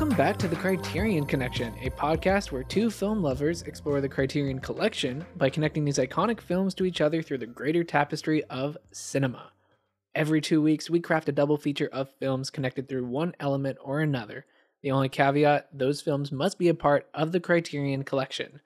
[0.00, 4.58] Welcome back to the Criterion Connection, a podcast where two film lovers explore the Criterion
[4.58, 9.52] Collection by connecting these iconic films to each other through the greater tapestry of cinema.
[10.14, 14.00] Every two weeks, we craft a double feature of films connected through one element or
[14.00, 14.46] another.
[14.82, 18.62] The only caveat those films must be a part of the Criterion Collection.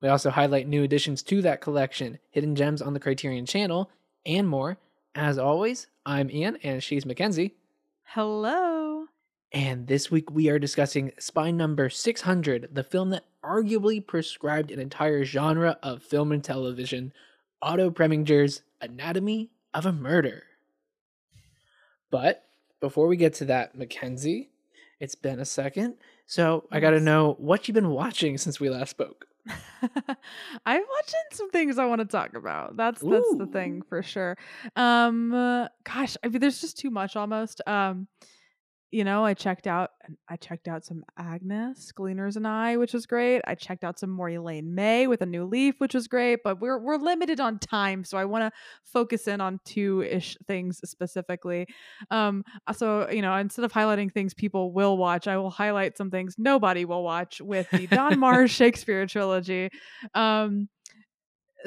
[0.00, 3.90] We also highlight new additions to that collection, hidden gems on the Criterion channel,
[4.24, 4.78] and more.
[5.14, 7.54] As always, I'm Ian and she's Mackenzie.
[8.02, 8.99] Hello.
[9.52, 14.78] And this week we are discussing Spine Number 600, the film that arguably prescribed an
[14.78, 17.12] entire genre of film and television,
[17.60, 20.44] Otto Preminger's Anatomy of a Murder.
[22.10, 22.44] But
[22.80, 24.50] before we get to that, Mackenzie,
[25.00, 25.94] it's been a second.
[26.26, 29.26] So I got to know what you've been watching since we last spoke.
[30.66, 32.76] I'm watching some things I want to talk about.
[32.76, 34.36] That's that's the thing for sure.
[34.76, 35.30] Um
[35.82, 37.62] gosh, I mean there's just too much almost.
[37.66, 38.06] Um
[38.90, 39.90] you know, I checked out
[40.28, 43.40] I checked out some Agnes, Gleaners and I, which was great.
[43.46, 46.60] I checked out some more Elaine May with a new leaf, which was great, but
[46.60, 51.66] we're we're limited on time, so I want to focus in on two-ish things specifically.
[52.10, 55.96] Um uh, so, you know, instead of highlighting things people will watch, I will highlight
[55.96, 59.70] some things nobody will watch with the Donmar's Shakespeare trilogy.
[60.14, 60.68] Um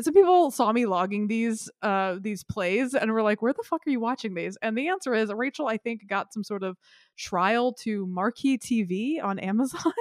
[0.02, 3.82] some people saw me logging these uh these plays and were like where the fuck
[3.86, 4.58] are you watching these?
[4.62, 6.78] And the answer is rachel i think got some sort of
[7.18, 9.94] trial to marquee tv on amazon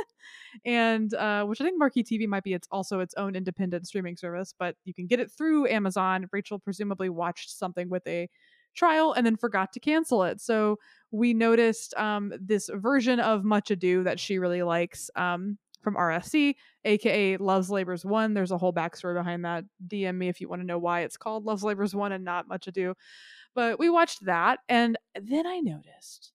[0.64, 4.16] and uh which i think marquee tv might be its also its own independent streaming
[4.16, 6.26] service but you can get it through amazon.
[6.32, 8.28] Rachel presumably watched something with a
[8.74, 10.40] trial and then forgot to cancel it.
[10.40, 10.78] So
[11.10, 16.54] we noticed um this version of much ado that she really likes um from rsc
[16.84, 18.34] aka Love's Labour's Won.
[18.34, 19.64] There's a whole backstory behind that.
[19.86, 22.48] DM me if you want to know why it's called Love's Labour's Won and not
[22.48, 22.94] Much Ado.
[23.54, 26.32] But we watched that, and then I noticed.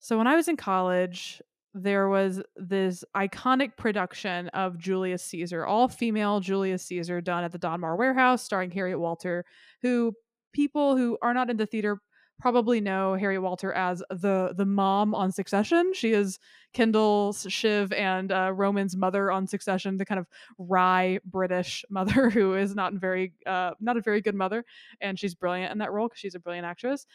[0.00, 1.42] So when I was in college,
[1.74, 7.58] there was this iconic production of Julius Caesar, all female Julius Caesar, done at the
[7.58, 9.44] Donmar Warehouse, starring Harriet Walter,
[9.82, 10.14] who
[10.52, 12.00] people who are not into theater
[12.38, 15.92] probably know Harriet Walter as the the mom on Succession.
[15.94, 16.38] She is
[16.72, 20.26] Kendall, Shiv, and uh, Roman's mother on Succession, the kind of
[20.58, 24.64] wry British mother who is not very uh, not a very good mother,
[25.00, 27.06] and she's brilliant in that role because she's a brilliant actress.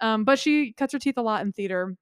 [0.00, 1.96] Um, but she cuts her teeth a lot in theater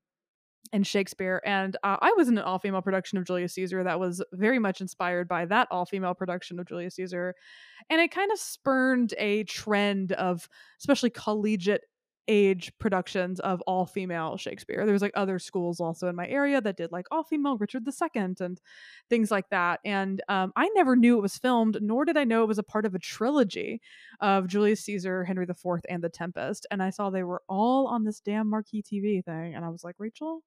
[0.73, 1.43] and Shakespeare.
[1.45, 4.59] And uh, I was in an all female production of Julius Caesar that was very
[4.59, 7.35] much inspired by that all female production of Julius Caesar.
[7.89, 10.49] And it kind of spurned a trend of,
[10.79, 11.83] especially collegiate
[12.29, 14.85] age productions of all female Shakespeare.
[14.85, 17.85] There was like other schools also in my area that did like all female Richard
[17.87, 18.61] II and
[19.09, 19.81] things like that.
[19.85, 22.63] And um, I never knew it was filmed, nor did I know it was a
[22.63, 23.81] part of a trilogy
[24.21, 26.67] of Julius Caesar, Henry IV, and The Tempest.
[26.71, 29.55] And I saw they were all on this damn marquee TV thing.
[29.55, 30.43] And I was like, Rachel,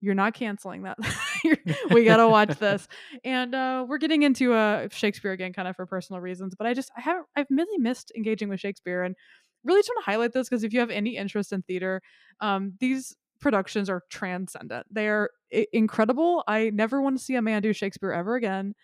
[0.00, 0.98] you're not canceling that.
[1.90, 2.86] We gotta watch this.
[3.24, 6.54] And uh, we're getting into uh, Shakespeare again, kind of for personal reasons.
[6.54, 9.16] But I just I have I've really missed engaging with Shakespeare, and
[9.64, 12.02] really just want to highlight this because if you have any interest in theater,
[12.40, 14.86] um, these productions are transcendent.
[14.90, 16.44] They are I- incredible.
[16.46, 18.74] I never want to see a man do Shakespeare ever again.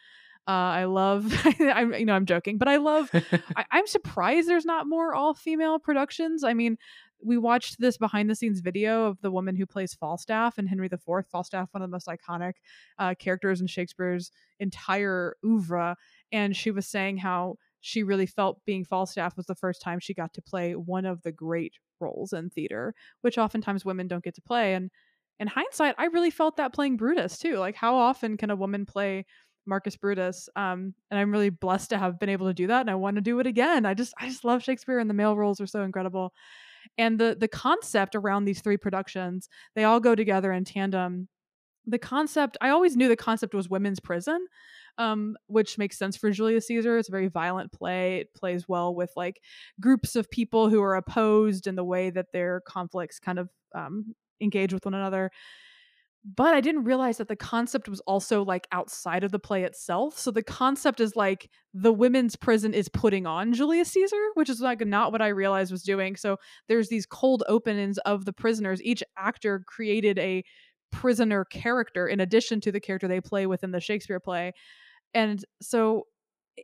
[0.48, 3.10] Uh, I love, I'm you know I'm joking, but I love.
[3.56, 6.44] I, I'm surprised there's not more all female productions.
[6.44, 6.78] I mean,
[7.24, 10.86] we watched this behind the scenes video of the woman who plays Falstaff in Henry
[10.86, 11.26] IV.
[11.26, 12.54] Falstaff, one of the most iconic
[12.98, 15.96] uh, characters in Shakespeare's entire oeuvre,
[16.30, 17.56] and she was saying how
[17.86, 21.22] she really felt being Falstaff was the first time she got to play one of
[21.22, 24.74] the great roles in theater, which oftentimes women don't get to play.
[24.74, 24.90] And
[25.38, 27.58] in hindsight, I really felt that playing Brutus too.
[27.58, 29.24] Like, how often can a woman play
[29.66, 30.48] Marcus Brutus?
[30.56, 33.18] Um, and I'm really blessed to have been able to do that, and I want
[33.18, 33.86] to do it again.
[33.86, 36.32] I just, I just love Shakespeare, and the male roles are so incredible
[36.98, 41.26] and the the concept around these three productions they all go together in tandem
[41.86, 44.46] the concept i always knew the concept was women's prison
[44.98, 48.94] um, which makes sense for julius caesar it's a very violent play it plays well
[48.94, 49.40] with like
[49.80, 54.14] groups of people who are opposed in the way that their conflicts kind of um,
[54.40, 55.30] engage with one another
[56.34, 60.18] but I didn't realize that the concept was also like outside of the play itself.
[60.18, 64.60] So the concept is like the women's prison is putting on Julius Caesar, which is
[64.60, 66.16] like not what I realized was doing.
[66.16, 66.38] So
[66.68, 68.82] there's these cold openings of the prisoners.
[68.82, 70.42] Each actor created a
[70.92, 74.52] prisoner character in addition to the character they play within the Shakespeare play.
[75.14, 76.06] And so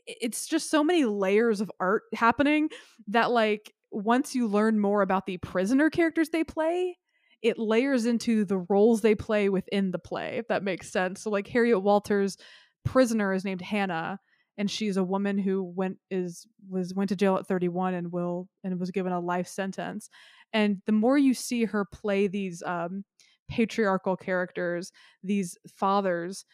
[0.07, 2.69] it's just so many layers of art happening
[3.09, 6.97] that like once you learn more about the prisoner characters they play,
[7.43, 11.23] it layers into the roles they play within the play, if that makes sense.
[11.23, 12.39] So like Harriet Walters'
[12.85, 14.19] prisoner is named Hannah,
[14.57, 18.49] and she's a woman who went is was went to jail at 31 and will
[18.65, 20.09] and was given a life sentence.
[20.53, 23.05] And the more you see her play these um
[23.53, 26.47] patriarchal characters, these fathers,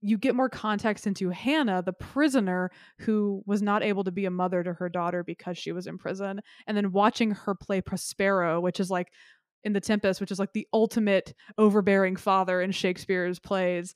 [0.00, 4.30] you get more context into Hannah, the prisoner who was not able to be a
[4.30, 6.40] mother to her daughter because she was in prison.
[6.66, 9.12] And then watching her play Prospero, which is like
[9.62, 13.94] in The Tempest, which is like the ultimate overbearing father in Shakespeare's plays.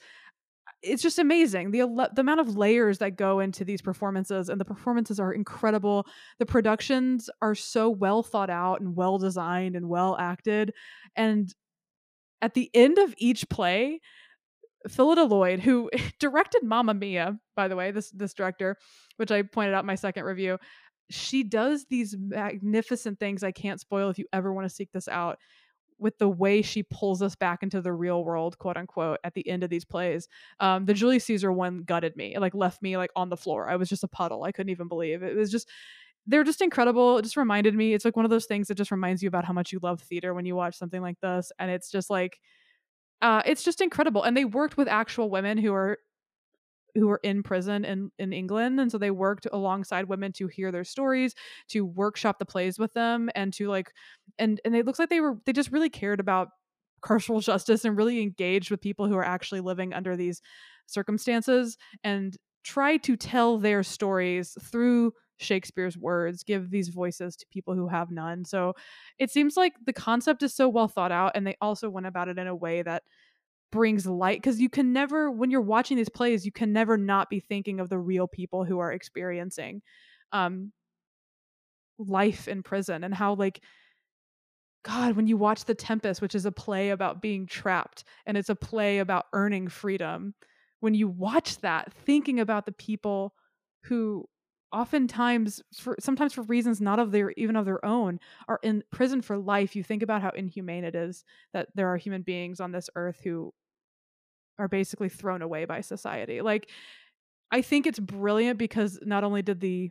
[0.82, 1.80] It's just amazing the
[2.14, 6.06] the amount of layers that go into these performances, and the performances are incredible.
[6.38, 10.74] The productions are so well thought out and well designed and well acted,
[11.16, 11.52] and
[12.44, 14.02] at the end of each play,
[14.86, 18.76] Phyllida Lloyd, who directed Mamma Mia, by the way, this this director,
[19.16, 20.58] which I pointed out in my second review,
[21.08, 23.42] she does these magnificent things.
[23.42, 25.38] I can't spoil if you ever want to seek this out.
[25.96, 29.48] With the way she pulls us back into the real world, quote unquote, at the
[29.48, 30.28] end of these plays,
[30.60, 32.34] um, the Julius Caesar one gutted me.
[32.34, 33.70] It like left me like on the floor.
[33.70, 34.42] I was just a puddle.
[34.42, 35.34] I couldn't even believe it.
[35.34, 35.70] Was just
[36.26, 37.18] they're just incredible.
[37.18, 37.94] It just reminded me.
[37.94, 40.00] It's like one of those things that just reminds you about how much you love
[40.00, 42.38] theater when you watch something like this, and it's just like
[43.22, 44.22] uh, it's just incredible.
[44.22, 45.98] And they worked with actual women who are
[46.94, 48.78] who were in prison in, in England.
[48.78, 51.34] And so they worked alongside women to hear their stories,
[51.68, 53.92] to workshop the plays with them, and to like
[54.38, 56.48] and and it looks like they were they just really cared about
[57.02, 60.40] carceral justice and really engaged with people who are actually living under these
[60.86, 67.74] circumstances and try to tell their stories through Shakespeare's words, give these voices to people
[67.74, 68.44] who have none.
[68.44, 68.74] So
[69.18, 72.28] it seems like the concept is so well thought out, and they also went about
[72.28, 73.02] it in a way that
[73.72, 77.28] brings light because you can never, when you're watching these plays, you can never not
[77.28, 79.82] be thinking of the real people who are experiencing
[80.30, 80.72] um,
[81.98, 83.60] life in prison and how, like,
[84.84, 88.50] God, when you watch The Tempest, which is a play about being trapped and it's
[88.50, 90.34] a play about earning freedom,
[90.80, 93.34] when you watch that, thinking about the people
[93.84, 94.28] who
[94.74, 98.18] oftentimes for sometimes for reasons not of their even of their own
[98.48, 99.76] are in prison for life.
[99.76, 103.20] You think about how inhumane it is that there are human beings on this earth
[103.22, 103.54] who
[104.58, 106.40] are basically thrown away by society.
[106.40, 106.70] Like
[107.50, 109.90] i think it's brilliant because not only did the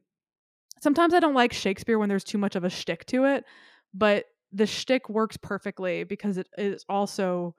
[0.82, 3.46] sometimes i don't like shakespeare when there's too much of a shtick to it
[3.94, 7.56] but the shtick works perfectly because it is also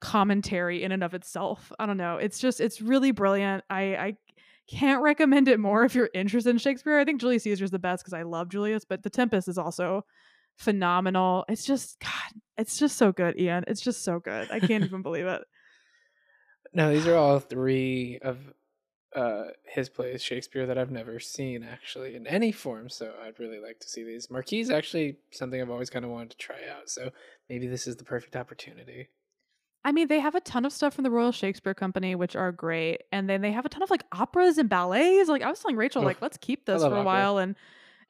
[0.00, 1.70] commentary in and of itself.
[1.78, 2.16] I don't know.
[2.16, 3.62] It's just it's really brilliant.
[3.70, 4.16] I i
[4.68, 6.98] can't recommend it more if you're interested in Shakespeare.
[6.98, 9.58] I think Julius Caesar is the best because I love Julius, but The Tempest is
[9.58, 10.04] also
[10.56, 11.44] phenomenal.
[11.48, 13.64] It's just God, it's just so good, Ian.
[13.66, 14.48] It's just so good.
[14.50, 15.42] I can't even believe it.
[16.74, 18.38] No, these are all three of
[19.14, 23.60] uh his plays Shakespeare that I've never seen actually in any form, so I'd really
[23.60, 24.30] like to see these.
[24.30, 27.10] Marquee is actually something I've always kind of wanted to try out, so
[27.50, 29.08] maybe this is the perfect opportunity.
[29.84, 32.52] I mean, they have a ton of stuff from the Royal Shakespeare Company, which are
[32.52, 35.28] great, and then they have a ton of like operas and ballets.
[35.28, 37.04] Like I was telling Rachel, like let's keep this for a opera.
[37.04, 37.56] while and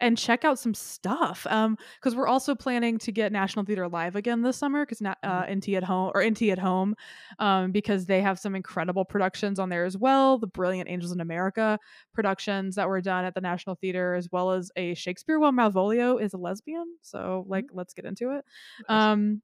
[0.03, 1.47] and check out some stuff.
[1.49, 5.17] Um, because we're also planning to get National Theater Live again this summer because not
[5.23, 5.59] uh, mm-hmm.
[5.59, 6.95] NT at home or NT at home,
[7.39, 10.39] um, because they have some incredible productions on there as well.
[10.39, 11.79] The brilliant Angels in America
[12.13, 15.39] productions that were done at the National Theater, as well as a Shakespeare.
[15.39, 17.79] Well, Malvolio is a lesbian, so like mm-hmm.
[17.79, 18.45] let's get into it.
[18.89, 19.41] Um,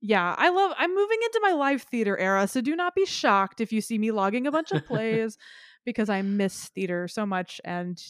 [0.00, 3.60] yeah, I love I'm moving into my live theater era, so do not be shocked
[3.60, 5.36] if you see me logging a bunch of plays
[5.84, 8.00] because I miss theater so much and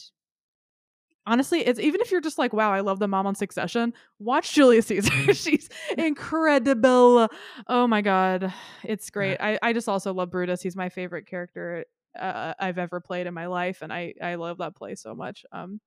[1.25, 4.53] honestly, it's even if you're just like, wow, I love the mom on Succession, watch
[4.53, 5.11] Julius Caesar.
[5.33, 7.27] She's incredible.
[7.67, 9.37] Oh my god, it's great.
[9.39, 10.61] I I just also love Brutus.
[10.61, 11.85] He's my favorite character
[12.19, 15.45] uh, I've ever played in my life and I I love that play so much.
[15.51, 15.79] Um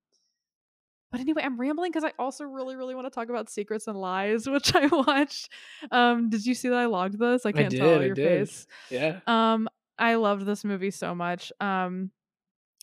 [1.14, 3.96] but anyway, I'm rambling because I also really, really want to talk about Secrets and
[3.96, 5.48] Lies, which I watched.
[5.92, 7.46] Um, did you see that I logged this?
[7.46, 8.66] I can't I did, tell your face.
[8.90, 9.20] Yeah.
[9.28, 11.52] Um, I loved this movie so much.
[11.60, 12.10] Um,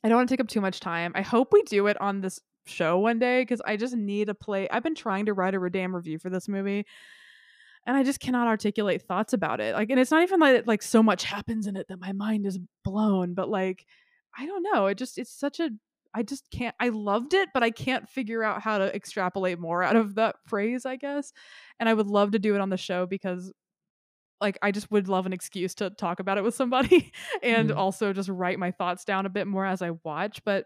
[0.01, 1.11] I don't want to take up too much time.
[1.13, 4.33] I hope we do it on this show one day because I just need a
[4.33, 4.65] play.
[4.69, 6.85] I've been trying to write a damn review for this movie,
[7.85, 9.75] and I just cannot articulate thoughts about it.
[9.75, 12.45] Like, and it's not even like like so much happens in it that my mind
[12.45, 13.85] is blown, but like,
[14.37, 14.85] I don't know.
[14.85, 15.71] It just it's such a
[16.13, 19.83] I just can't I loved it, but I can't figure out how to extrapolate more
[19.83, 21.31] out of that phrase, I guess.
[21.79, 23.51] And I would love to do it on the show because
[24.39, 27.11] like I just would love an excuse to talk about it with somebody
[27.43, 27.75] and mm.
[27.75, 30.65] also just write my thoughts down a bit more as I watch, but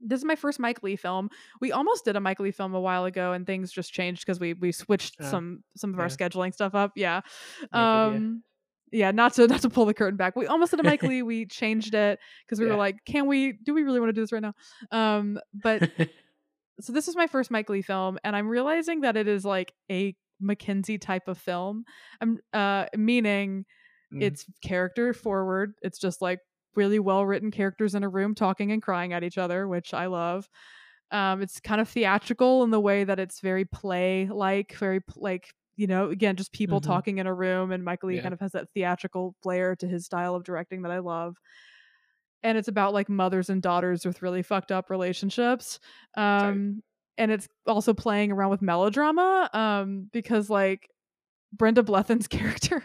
[0.00, 1.28] this is my first Mike Leigh film.
[1.60, 4.38] We almost did a Mike Leigh film a while ago, and things just changed because
[4.38, 6.02] we we switched uh, some some of yeah.
[6.02, 6.92] our scheduling stuff up.
[6.94, 7.20] Yeah,
[7.72, 8.42] um,
[8.92, 10.36] yeah, not to not to pull the curtain back.
[10.36, 11.22] We almost did a Mike Leigh.
[11.22, 12.72] We changed it because we yeah.
[12.72, 13.52] were like, can we?
[13.52, 14.54] Do we really want to do this right now?
[14.90, 15.90] Um, but
[16.80, 19.72] so this is my first Mike Leigh film, and I'm realizing that it is like
[19.90, 21.84] a Mackenzie type of film.
[22.20, 23.64] I'm uh meaning
[24.12, 24.22] mm.
[24.22, 25.74] it's character forward.
[25.82, 26.40] It's just like
[26.74, 30.06] really well written characters in a room talking and crying at each other, which I
[30.06, 30.48] love.
[31.10, 35.48] Um, it's kind of theatrical in the way that it's very play like, very like
[35.78, 36.82] you know, again, just people Mhm.
[36.82, 38.20] talking in a room, and Michael Lee Yeah.
[38.20, 41.36] kind of has that theatrical flair to his style of directing that I love.
[42.42, 45.80] And it's about like mothers and daughters with really fucked up relationships.
[46.16, 46.82] Um,
[47.16, 50.88] and it's also playing around with melodrama um, because like
[51.52, 52.84] Brenda Blethyn's character.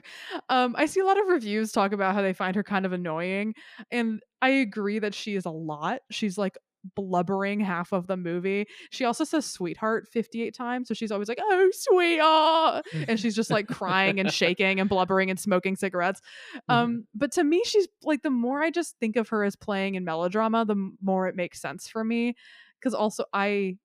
[0.50, 2.94] Um, I see a lot of reviews talk about how they find her kind of
[2.94, 3.56] annoying,
[3.92, 6.02] and I agree that she is a lot.
[6.12, 6.58] She's like
[6.96, 8.68] blubbering half of the movie.
[8.92, 13.52] She also says sweetheart 58 times, so she's always like, "Oh, sweetheart," and she's just
[13.52, 16.22] like crying and shaking and blubbering and smoking cigarettes.
[16.70, 19.96] Um, but to me, she's like the more I just think of her as playing
[19.96, 22.36] in melodrama, the more it makes sense for me.
[22.80, 23.78] Because also I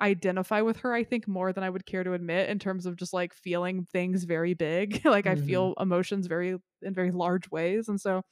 [0.00, 2.96] identify with her, I think, more than I would care to admit in terms of
[2.96, 5.02] just like feeling things very big.
[5.04, 5.36] like I Mhm.
[5.36, 7.88] feel emotions very in very large ways.
[7.88, 8.22] And so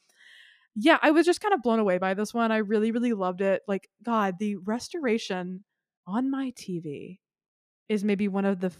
[0.81, 2.53] yeah, I was just kind of blown away by this one.
[2.53, 3.63] I really, really loved it.
[3.67, 5.65] Like, God, the restoration
[6.07, 7.19] on my TV
[7.89, 8.77] is maybe one of the f-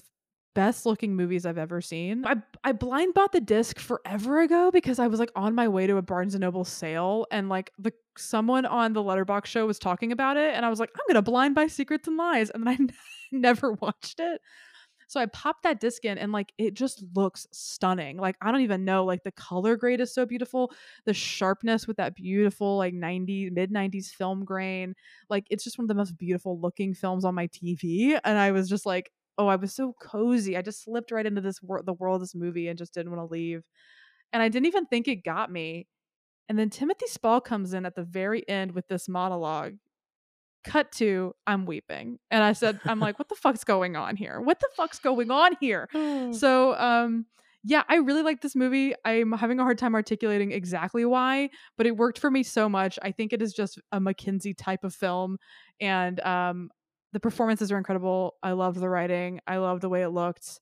[0.55, 2.25] best looking movies I've ever seen.
[2.25, 5.87] I I blind bought the disc forever ago because I was like on my way
[5.89, 9.79] to a Barnes and Noble sale and like the someone on the Letterboxd show was
[9.79, 12.67] talking about it and I was like, I'm gonna blind buy Secrets and Lies, and
[12.67, 12.95] then I
[13.33, 14.41] never watched it.
[15.09, 18.19] So I popped that disc in and like it just looks stunning.
[18.19, 20.73] Like I don't even know, like the color grade is so beautiful.
[21.07, 24.95] The sharpness with that beautiful like 90 mid 90s film grain.
[25.29, 28.17] Like it's just one of the most beautiful looking films on my TV.
[28.25, 30.57] And I was just like, oh, I was so cozy.
[30.57, 33.11] I just slipped right into this world the world of this movie and just didn't
[33.13, 33.65] want to leave.
[34.33, 35.89] And I didn't even think it got me.
[36.49, 39.77] And then Timothy Spall comes in at the very end with this monologue
[40.69, 42.19] cut to I'm weeping.
[42.31, 44.41] And I said, I'm like, what the fuck's going on here?
[44.41, 45.89] What the fuck's going on here?
[46.35, 47.27] So um
[47.65, 48.95] yeah, I really like this movie.
[49.05, 52.99] I'm having a hard time articulating exactly why, but it worked for me so much.
[53.03, 55.39] I think it is just a Mackenzie type of film
[55.81, 56.71] and um
[57.13, 58.35] the performances are incredible.
[58.43, 59.41] I love the writing.
[59.47, 60.61] I love the way it looked.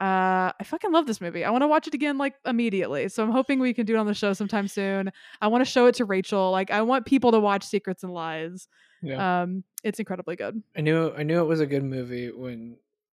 [0.00, 1.44] Uh, I fucking love this movie.
[1.44, 3.08] I want to watch it again like immediately.
[3.08, 5.12] So I'm hoping we can do it on the show sometime soon.
[5.40, 6.50] I want to show it to Rachel.
[6.50, 8.66] Like I want people to watch Secrets and Lies.
[9.02, 9.42] Yeah.
[9.42, 10.62] Um, it's incredibly good.
[10.76, 12.76] I knew I knew it was a good movie when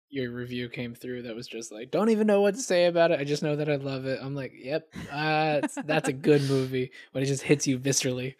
[0.10, 3.12] your review came through that was just like don't even know what to say about
[3.12, 3.20] it.
[3.20, 4.20] I just know that I love it.
[4.22, 8.36] I'm like, yep, uh, that's a good movie when it just hits you viscerally.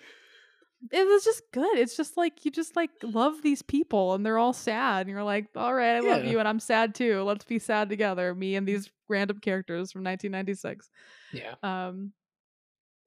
[0.92, 1.78] It was just good.
[1.78, 5.02] It's just like you just like love these people and they're all sad.
[5.02, 7.24] And you're like, all right, I love you and I'm sad too.
[7.24, 8.36] Let's be sad together.
[8.36, 10.90] Me and these random characters from 1996.
[11.34, 11.56] Yeah.
[11.64, 12.12] Um,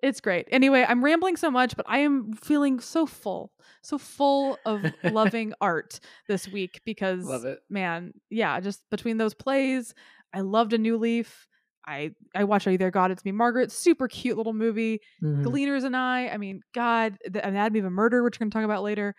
[0.02, 0.46] it's great.
[0.52, 3.52] Anyway, I'm rambling so much, but I am feeling so full,
[3.82, 7.58] so full of loving art this week because Love it.
[7.68, 9.94] man, yeah, just between those plays,
[10.32, 11.46] I loved a new leaf.
[11.86, 13.10] I I watched Are You There, God?
[13.10, 13.72] It's Me, Margaret.
[13.72, 15.00] Super cute little movie.
[15.22, 15.42] Mhm.
[15.42, 16.28] Gleaners and I.
[16.28, 19.14] I mean, God, the Anatomy of a Murder, which we're going to talk about later.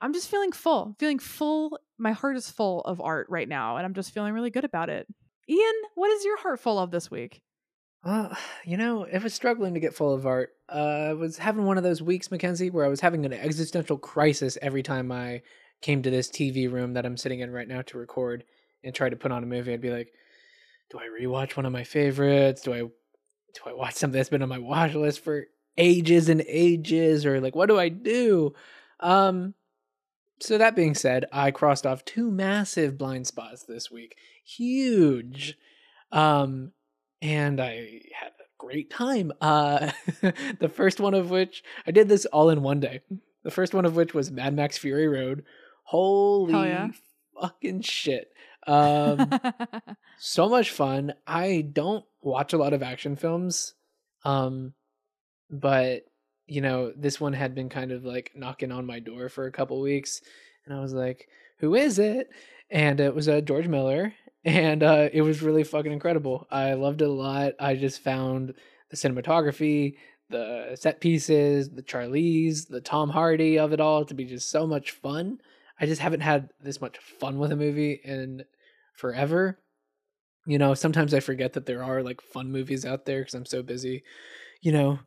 [0.00, 1.78] I'm just feeling full, feeling full.
[1.98, 4.88] My heart is full of art right now, and I'm just feeling really good about
[4.88, 5.06] it.
[5.48, 7.40] Ian, what is your heart full of this week?
[8.04, 10.50] Well, you know, I was struggling to get full of art.
[10.68, 13.98] Uh, I was having one of those weeks, Mackenzie, where I was having an existential
[13.98, 15.42] crisis every time I
[15.82, 18.44] came to this TV room that I'm sitting in right now to record
[18.84, 19.72] and try to put on a movie.
[19.72, 20.12] I'd be like,
[20.90, 22.62] do I rewatch one of my favorites?
[22.62, 26.42] Do I do I watch something that's been on my watch list for ages and
[26.46, 27.24] ages?
[27.24, 28.54] Or like what do I do?
[29.00, 29.54] Um
[30.40, 34.16] so that being said, I crossed off two massive blind spots this week.
[34.44, 35.56] Huge.
[36.12, 36.72] Um
[37.22, 39.32] and I had a great time.
[39.40, 39.92] Uh,
[40.58, 43.00] the first one of which I did this all in one day.
[43.42, 45.44] The first one of which was Mad Max Fury Road.
[45.84, 46.88] Holy yeah.
[47.40, 48.30] fucking shit!
[48.66, 49.30] Um,
[50.18, 51.14] so much fun.
[51.26, 53.74] I don't watch a lot of action films,
[54.24, 54.74] um,
[55.50, 56.02] but
[56.46, 59.52] you know this one had been kind of like knocking on my door for a
[59.52, 60.20] couple weeks,
[60.66, 62.28] and I was like, "Who is it?"
[62.70, 64.12] And it was uh, George Miller,
[64.44, 66.46] and uh, it was really fucking incredible.
[66.50, 67.52] I loved it a lot.
[67.58, 68.54] I just found
[68.90, 69.96] the cinematography,
[70.30, 74.66] the set pieces, the Charlize, the Tom Hardy of it all to be just so
[74.66, 75.38] much fun.
[75.80, 78.44] I just haven't had this much fun with a movie in
[78.94, 79.58] forever.
[80.46, 83.46] You know, sometimes I forget that there are like fun movies out there because I'm
[83.46, 84.02] so busy,
[84.62, 84.98] you know,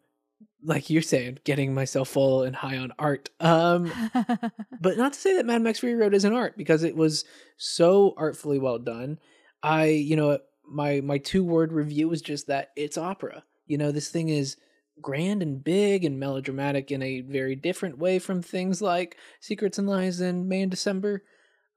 [0.63, 3.29] like you're saying, getting myself full and high on art.
[3.39, 3.91] Um,
[4.81, 7.25] but not to say that Mad Max Fury Road isn't art because it was
[7.57, 9.19] so artfully well done.
[9.61, 13.43] I, you know, my my two word review was just that it's opera.
[13.65, 14.57] You know, this thing is
[15.01, 19.87] grand and big and melodramatic in a very different way from things like Secrets and
[19.87, 21.23] Lies and May and December.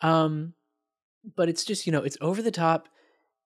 [0.00, 0.54] Um,
[1.36, 2.88] but it's just you know it's over the top,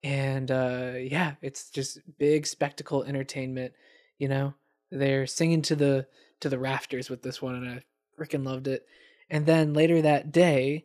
[0.03, 3.73] and uh, yeah, it's just big spectacle entertainment.
[4.19, 4.55] You know,
[4.91, 6.07] they're singing to the
[6.41, 7.83] to the rafters with this one, and I
[8.19, 8.87] freaking loved it.
[9.29, 10.85] And then later that day,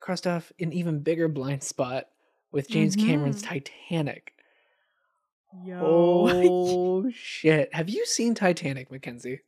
[0.00, 2.06] crossed off an even bigger blind spot
[2.52, 3.46] with James Cameron's Mhm.
[3.48, 4.32] Titanic.
[5.64, 5.78] Yo.
[5.82, 7.72] Oh shit.
[7.74, 9.40] Have you seen Titanic, Mackenzie?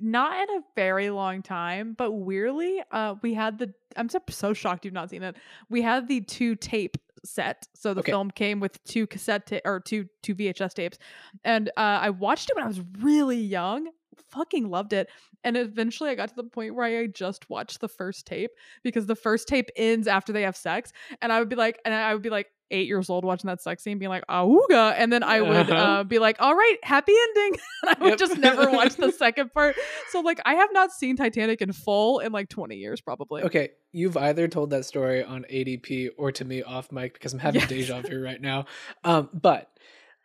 [0.00, 3.74] Not in a very long time, but weirdly, uh, we had the.
[3.96, 5.36] I'm so, so shocked you've not seen it.
[5.68, 8.12] We had the two tape set, so the Okay.
[8.12, 10.98] film came with two cassette ta- or two two VHS tapes,
[11.44, 13.88] and uh, I watched it when I was really young.
[14.30, 15.08] Fucking loved it,
[15.44, 18.50] and eventually I got to the point where I just watched the first tape
[18.82, 21.94] because the first tape ends after they have sex, and I would be like, and
[21.94, 25.12] I would be like eight years old watching that sex scene, being like "Auga," and
[25.12, 25.74] then I would Uh-huh.
[25.74, 28.18] uh, be like, "All right, happy ending," and I would Yep.
[28.18, 29.76] just never watch the second part.
[30.10, 33.42] So like I have not seen Titanic in full in like 20 years probably.
[33.42, 37.38] Okay, you've either told that story on ADP or to me off mic because I'm
[37.38, 37.68] having Yes.
[37.68, 38.66] deja vu right now.
[39.04, 39.70] Um, but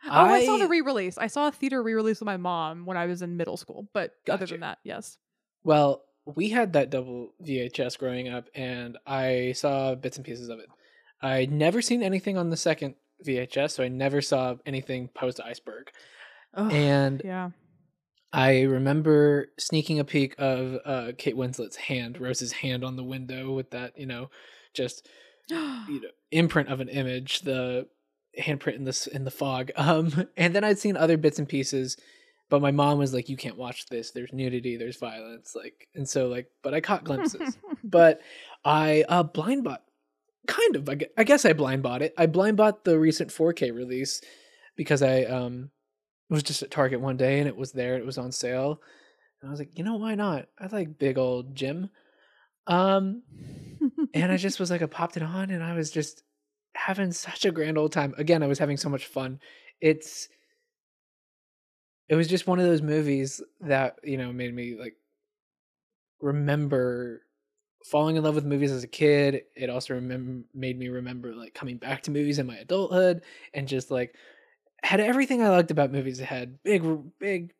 [0.05, 1.17] Oh, I, saw the re-release.
[1.17, 3.87] I saw a theater re-release with my mom when I was in middle school.
[3.93, 5.17] But other than that, yes.
[5.63, 10.59] Well, we had that double VHS growing up, and I saw bits and pieces of
[10.59, 10.67] it.
[11.23, 15.89] I'd never seen anything on the second VHS, so I never saw anything post Iceberg.
[16.53, 17.49] Ugh, And yeah.
[18.31, 23.53] I remember sneaking a peek of uh, Kate Winslet's hand, Rose's hand on the window
[23.53, 24.29] with that, you know,
[24.73, 25.07] just
[25.49, 25.57] you
[26.01, 27.87] know, imprint of an image, the
[28.39, 29.71] handprint in this in the fog.
[29.77, 31.97] Um, and then I'd seen other bits and pieces,
[32.49, 34.11] but my mom was like, "You can't watch this.
[34.11, 34.77] There's nudity.
[34.77, 37.57] There's violence." Like, and so like, but I caught glimpses.
[37.83, 38.21] but
[38.65, 39.83] I uh blind bought,
[40.47, 40.89] kind of.
[41.17, 42.13] I guess I blind bought it.
[42.17, 44.21] I blind bought the recent 4K release
[44.75, 45.69] because I um
[46.29, 47.97] was just at Target one day and it was there.
[47.97, 48.81] It was on sale.
[49.41, 50.47] And I was like, you know, why not?
[50.59, 51.89] I like big old Jim.
[52.65, 53.23] Um,
[54.13, 56.23] and I just was like, I popped it on and I was just
[56.75, 58.13] having such a grand old time.
[58.17, 59.39] Again, I was having so much fun.
[59.81, 60.27] It's
[62.09, 64.95] it was just one of those movies that, you know, made me like
[66.19, 67.21] remember
[67.83, 69.43] falling in love with movies as a kid.
[69.55, 73.91] It also made me remember like coming back to movies in my adulthood and just
[73.91, 74.15] like
[74.83, 76.19] had everything I liked about movies.
[76.19, 76.83] It had big,
[77.19, 77.53] big,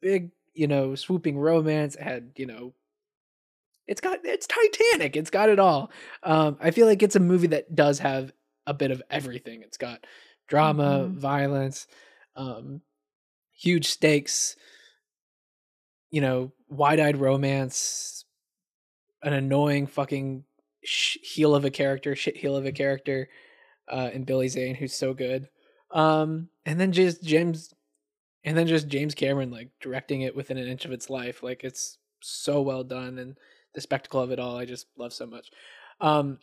[0.00, 1.96] big, you know, swooping romance.
[1.96, 2.74] It had, you know,
[3.86, 5.16] it's got it's Titanic.
[5.16, 5.90] It's got it all.
[6.22, 8.32] Um, I feel like it's a movie that does have
[8.66, 9.62] a bit of everything.
[9.62, 10.06] It's got
[10.46, 11.14] drama, Mhm.
[11.14, 11.86] violence,
[12.36, 12.82] um,
[13.52, 14.56] huge stakes,
[16.10, 18.19] you know, wide-eyed romance,
[19.22, 20.44] an annoying fucking
[20.82, 23.28] sh- heel of a character, shit heel of a character,
[23.88, 25.48] uh, and Billy Zane, who's so good.
[25.90, 27.74] Um, and then just James,
[28.44, 31.42] and then just James Cameron like directing it within an inch of its life.
[31.42, 33.36] Like it's so well done, and
[33.74, 35.50] the spectacle of it all, I just love so much.
[36.00, 36.38] Um,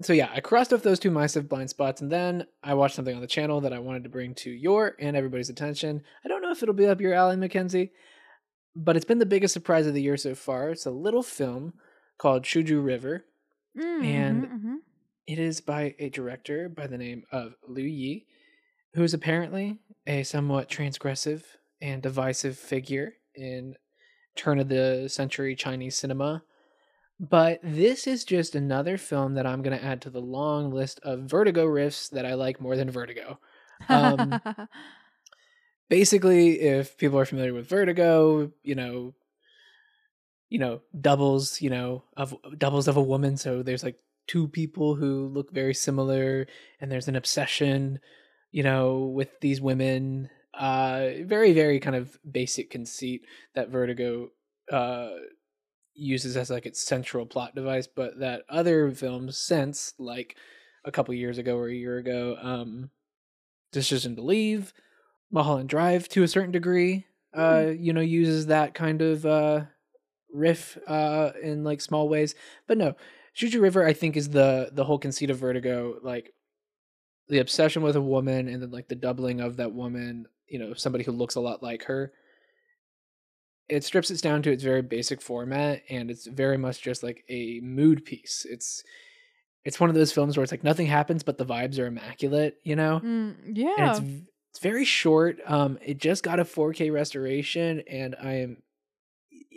[0.00, 3.14] so yeah, I crossed off those two massive blind spots, and then I watched something
[3.14, 6.02] on the channel that I wanted to bring to your and everybody's attention.
[6.24, 7.92] I don't know if it'll be up your alley, Mackenzie,
[8.74, 10.70] but it's been the biggest surprise of the year so far.
[10.70, 11.74] It's a little film
[12.22, 13.24] called Suzhou River.
[13.76, 14.76] Mm, And- mhm, mhm.
[15.26, 18.26] It is by a director by the name of Lou Ye,
[18.94, 21.42] who is apparently a somewhat transgressive
[21.80, 23.74] and divisive figure in
[24.36, 26.44] turn of the century Chinese cinema.
[27.18, 31.00] But this is just another film that I'm going to add to the long list
[31.02, 33.38] of Vertigo riffs that I like more than Vertigo.
[33.88, 34.40] Um,
[35.88, 39.12] basically if people are familiar with vertigo you know
[40.52, 43.38] you know doubles you know of doubles of a woman.
[43.38, 46.46] So there's like two people who look very similar
[46.78, 48.00] and there's an obsession
[48.50, 50.28] you know with these women.
[50.52, 53.22] Uh very very kind of basic conceit
[53.54, 54.28] that vertigo
[54.70, 55.12] uh
[55.94, 57.86] uses as like its central plot device.
[57.86, 60.36] But that other films since like
[60.84, 62.90] a couple years ago or a year ago um
[63.72, 64.74] decision to leave
[65.30, 69.64] Mulholland Drive to a certain degree, uh, you know, uses that kind of uh,
[70.32, 72.34] riff uh, in like small ways.
[72.66, 72.94] But no,
[73.36, 76.32] Suzhou River, I think, is the the whole conceit of Vertigo, like
[77.28, 80.74] the obsession with a woman and then like the doubling of that woman, you know,
[80.74, 82.12] somebody who looks a lot like her.
[83.68, 87.24] It strips it down to its very basic format, and it's very much just like
[87.28, 88.44] a mood piece.
[88.48, 88.82] It's
[89.64, 92.56] it's one of those films where it's like nothing happens, but the vibes are immaculate,
[92.64, 93.90] you know Mm, and yeah.
[93.90, 94.00] it's
[94.50, 95.38] it's very short.
[95.46, 98.62] Um, it just got a 4K restoration, and I am,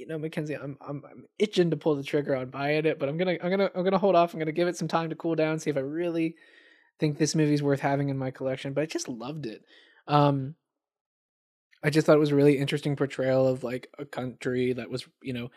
[0.05, 3.09] you know, Mackenzie, I'm I'm I'm itching to pull the trigger on buying it, but
[3.09, 4.33] I'm gonna I'm gonna I'm gonna hold off.
[4.33, 6.35] I'm gonna give it some time to cool down, see if I really
[6.99, 8.73] think this movie's worth having in my collection.
[8.73, 9.65] But I just loved it.
[10.07, 10.53] Um,
[11.83, 15.07] I just thought it was a really interesting portrayal of like a country that was,
[15.23, 15.49] you know,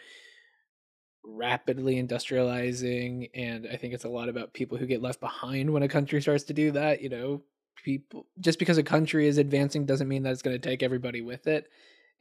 [1.24, 5.82] rapidly industrializing and i think it's a lot about people who get left behind when
[5.82, 7.42] a country starts to do that you know
[7.84, 11.20] people just because a country is advancing doesn't mean that it's going to take everybody
[11.20, 11.68] with it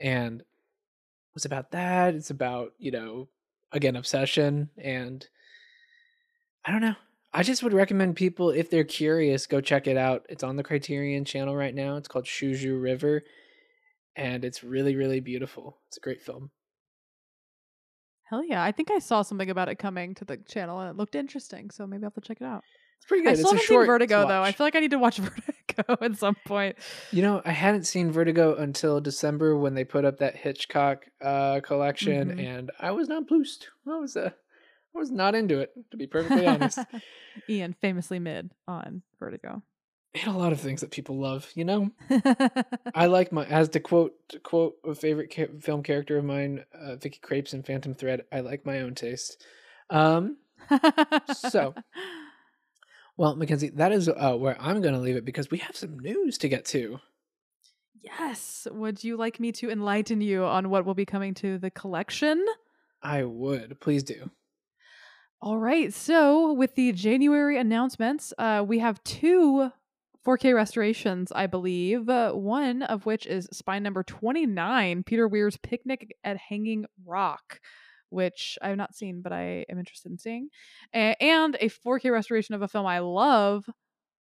[0.02, 0.44] and
[1.38, 3.30] it's about that it's about you know
[3.72, 5.28] again obsession and
[6.66, 6.96] i don't know
[7.34, 10.26] I just would recommend people if they're curious, go check it out.
[10.28, 11.98] It's on the Criterion channel right now.
[11.98, 13.24] It's called Suzhou River,
[14.16, 15.78] and it's really really beautiful.
[15.88, 16.50] It's a great film.
[18.24, 18.64] Hell yeah!
[18.64, 21.70] I think I saw something about it coming to the channel, and it looked interesting.
[21.70, 22.64] So maybe I'll have to check it out.
[22.98, 23.32] It's pretty good.
[23.32, 24.42] I still a haven't seen Vertigo though.
[24.44, 25.18] I feel like I need to watch
[25.78, 26.78] Vertigo at some point.
[27.12, 31.60] You know, I hadn't seen Vertigo until December when they put up that Hitchcock uh,
[31.62, 32.46] collection, Mhm.
[32.46, 33.70] and I was not nonplussed.
[33.88, 34.32] I was uh,
[34.96, 36.80] I was not into it, to be perfectly honest.
[37.50, 39.62] Ian famously mid on Vertigo.
[40.14, 41.92] It a lot of things that people love, you know.
[42.96, 46.66] I like my, as to quote to quote a favorite ca- film character of mine,
[46.74, 48.24] uh, Vicky Krieps in Phantom Thread.
[48.32, 49.44] I like my own taste.
[49.92, 50.38] Um,
[51.36, 51.76] So-
[53.18, 56.00] well, Mackenzie, that is uh, where I'm going to leave it because we have some
[56.00, 57.00] news to get to.
[57.96, 58.68] yes.
[58.72, 62.46] Would you like me to enlighten you on what will be coming to the collection?
[63.02, 64.30] I would please do.
[65.42, 65.94] All right.
[65.94, 69.72] So, with the January announcements, uh, we have two
[70.26, 72.10] 4K restorations, I believe.
[72.10, 77.62] Uh, one of which is spine number 29, Peter Weir's Picnic at Hanging Rock,
[78.10, 80.50] which I have not seen, but I am interested in seeing.
[80.94, 83.66] A- and a 4K restoration of a film I love,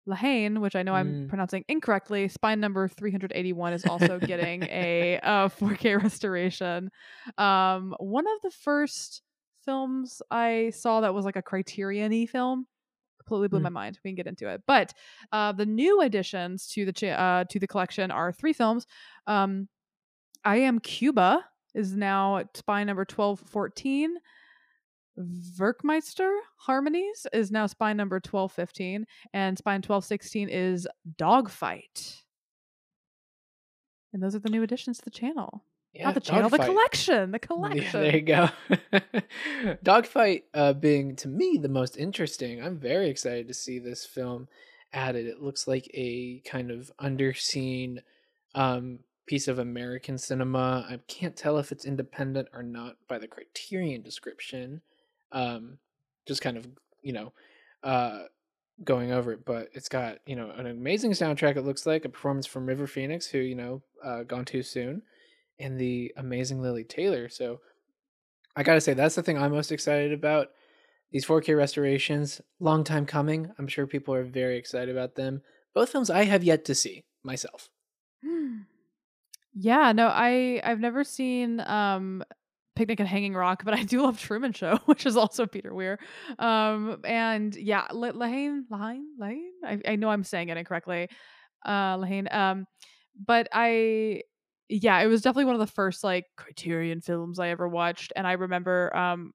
[0.07, 1.29] Lahane, which I know I'm Mm.
[1.29, 2.27] pronouncing incorrectly.
[2.27, 6.89] Spine number 381 is also getting a uh, 4K restoration.
[7.37, 9.21] Um, one of the first
[9.63, 12.65] films I saw that was like a Criterion film
[13.19, 13.63] completely blew Hmm.
[13.65, 13.99] my mind.
[14.03, 14.91] We can get into it, but
[15.31, 18.87] uh, the new additions to the cha- uh, to the collection are three films.
[19.27, 19.69] Um,
[20.43, 24.15] I Am Cuba is now at spine number 1214.
[25.59, 29.05] Werckmeister Harmonies is now spine number 1215.
[29.33, 32.17] And spine 1216 is Dogfight.
[34.13, 35.63] And those are the new additions to the channel.
[35.93, 37.31] Yeah, Not the channel, the collection.
[37.31, 38.01] The Yeah, collection.
[38.01, 38.49] there you go.
[39.83, 42.61] Dogfight uh, being to me the most interesting.
[42.63, 44.47] I'm very excited to see this film
[44.93, 45.25] added.
[45.25, 47.99] It looks like a kind of underseen
[48.55, 48.99] um,
[49.31, 50.85] piece of American cinema.
[50.89, 54.81] I can't tell if it's independent or not by the Criterion description.
[55.31, 55.77] Um,
[56.27, 56.67] just kind of
[57.01, 57.31] you know
[57.81, 58.23] uh,
[58.83, 61.55] going over it, but it's got you know an amazing soundtrack.
[61.55, 65.01] It looks like a performance from River Phoenix, who you know uh, gone too soon
[65.57, 67.29] and the amazing Lili Taylor.
[67.29, 67.61] So
[68.57, 70.49] I gotta say that's the thing I'm most excited about.
[71.13, 73.49] These 4K restorations, long time coming.
[73.57, 75.41] I'm sure people are very excited about them.
[75.73, 77.69] Both films I have yet to see myself.
[79.53, 82.23] Yeah, no, I I've never seen um
[82.75, 85.99] Picnic at Hanging Rock, but I do love Truman Show, which is also Peter Weir.
[86.39, 89.49] Um and yeah, La- Lahane, Lahane, Lahane.
[89.65, 91.09] I, I know I'm saying it incorrectly.
[91.65, 92.33] Uh Lahane.
[92.33, 92.65] Um
[93.25, 94.23] but I
[94.69, 98.25] yeah, it was definitely one of the first like Criterion films I ever watched and
[98.25, 99.33] I remember um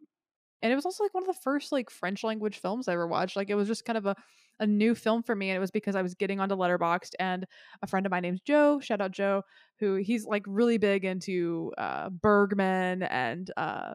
[0.62, 3.06] and it was also like one of the first like French language films I ever
[3.06, 3.36] watched.
[3.36, 4.16] Like it was just kind of a
[4.60, 7.46] a new film for me and it was because I was getting onto Letterboxd and
[7.82, 9.42] a friend of mine named Joe, shout out Joe,
[9.78, 13.94] who he's like really big into uh Bergman and uh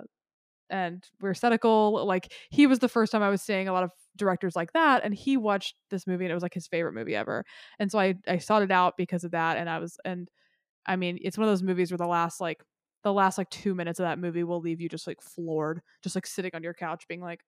[0.69, 2.05] and we're aesthetical.
[2.05, 5.03] Like he was the first time I was seeing a lot of directors like that,
[5.03, 7.45] and he watched this movie and it was like his favorite movie ever.
[7.79, 10.29] And so I I sought it out because of that, and I was and
[10.87, 12.63] I mean it's one of those movies where the last like
[13.03, 16.15] the last like two minutes of that movie will leave you just like floored, just
[16.15, 17.41] like sitting on your couch being like,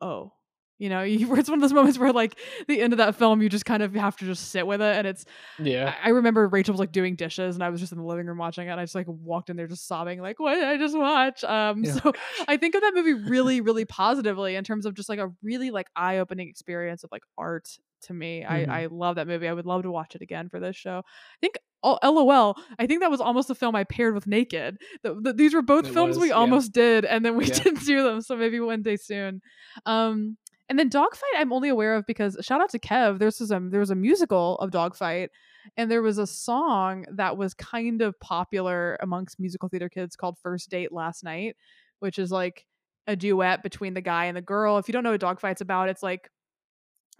[0.00, 0.32] oh.
[0.78, 3.40] You know, you, it's one of those moments where, like, the end of that film,
[3.42, 5.24] you just kind of have to just sit with it, and it's
[5.58, 5.94] Yeah.
[6.02, 8.26] I I remember Rachel was like doing dishes and I was just in the living
[8.26, 10.64] room watching it and I just like walked in there just sobbing like what did
[10.64, 11.92] I just watch um Yeah.
[11.94, 12.12] so
[12.46, 15.70] I think of that movie really really positively in terms of just like a really
[15.70, 17.68] like eye-opening experience of like art
[18.02, 18.50] to me Mhm.
[18.68, 20.98] I I love that movie I would love to watch it again for this show
[20.98, 24.78] I think oh, LOL I think that was almost the film I paired with Naked
[25.02, 26.34] the, the, these were both It films was, we yeah.
[26.34, 27.54] almost did and then we Yeah.
[27.54, 29.40] didn't do them so maybe one day soon
[29.86, 30.36] um
[30.68, 33.18] and then Dogfight, I'm only aware of because shout out to Kev.
[33.18, 35.30] There's was a um, there was a musical of Dogfight,
[35.76, 40.38] and there was a song that was kind of popular amongst musical theater kids called
[40.42, 41.56] "First Date Last Night,"
[42.00, 42.66] which is like
[43.06, 44.78] a duet between the guy and the girl.
[44.78, 46.28] If you don't know what Dogfight's about, it's like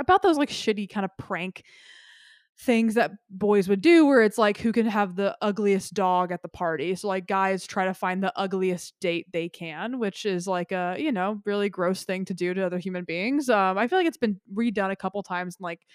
[0.01, 1.63] about those like shitty kind of prank
[2.59, 6.41] things that boys would do where it's like who can have the ugliest dog at
[6.41, 6.95] the party.
[6.95, 10.97] So like guys try to find the ugliest date they can which is like a
[10.99, 13.51] you know really gross thing to do to other human beings.
[13.51, 15.87] Um i feel like it's been redone a couple times in like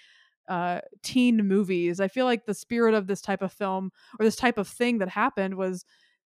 [0.48, 1.98] uh teen movies.
[1.98, 4.98] I feel like the spirit of this type of film or this type of thing
[4.98, 5.84] that happened was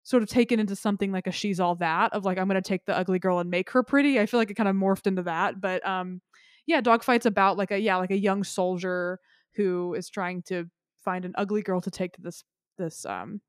[0.02, 2.68] sort of taken into something like a she's all that of like i'm going to
[2.68, 4.18] take the ugly girl and make her pretty.
[4.18, 6.20] I feel like it kind of morphed into that but um
[6.66, 9.20] yeah dogfight's about like a yeah like a young soldier
[9.56, 12.44] who is trying to find an ugly girl to take to this
[12.78, 13.40] this um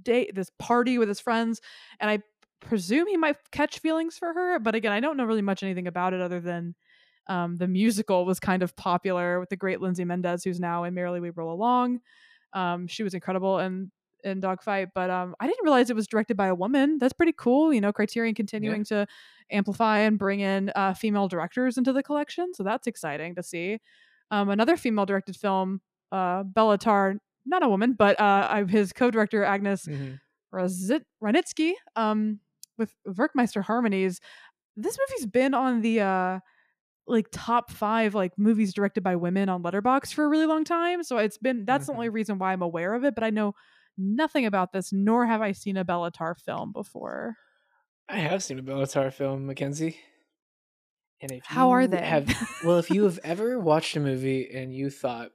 [0.00, 1.60] date this party with his friends
[2.00, 2.18] and i
[2.60, 5.86] presume he might catch feelings for her but again i don't know really much anything
[5.86, 6.74] about it other than
[7.28, 10.94] Um, the musical was kind of popular with the great Lindsay Mendez, who's now in
[10.94, 12.00] Merrily We Roll Along.
[12.52, 13.92] Um, she was incredible in
[14.24, 16.98] in Dogfight, but um, I didn't realize it was directed by a woman.
[16.98, 17.72] That's pretty cool.
[17.72, 19.06] You know, Criterion continuing to
[19.50, 23.80] amplify and bring in uh, female directors into the collection, so that's exciting to see.
[24.32, 29.44] Um, another female directed film, uh, Béla Tarr, not a woman, but uh, his co-director
[29.44, 30.14] Agnes mm-hmm.
[31.22, 32.40] Hranitzky, um,
[32.78, 34.20] with Werckmeister Harmonies.
[34.76, 36.38] This movie's been on the uh,
[37.06, 41.02] like top five like movies directed by women on Letterboxd for a really long time.
[41.02, 41.92] So it's been that's mm-hmm.
[41.92, 43.14] the only reason why I'm aware of it.
[43.14, 43.54] But I know
[43.98, 47.36] nothing about this, nor have I seen a Béla Tarr film before.
[48.08, 49.98] I have seen a Béla Tarr film, Mackenzie.
[51.22, 52.04] And if how are they?
[52.04, 52.28] Have,
[52.64, 55.30] well, if you have ever watched a movie and you thought,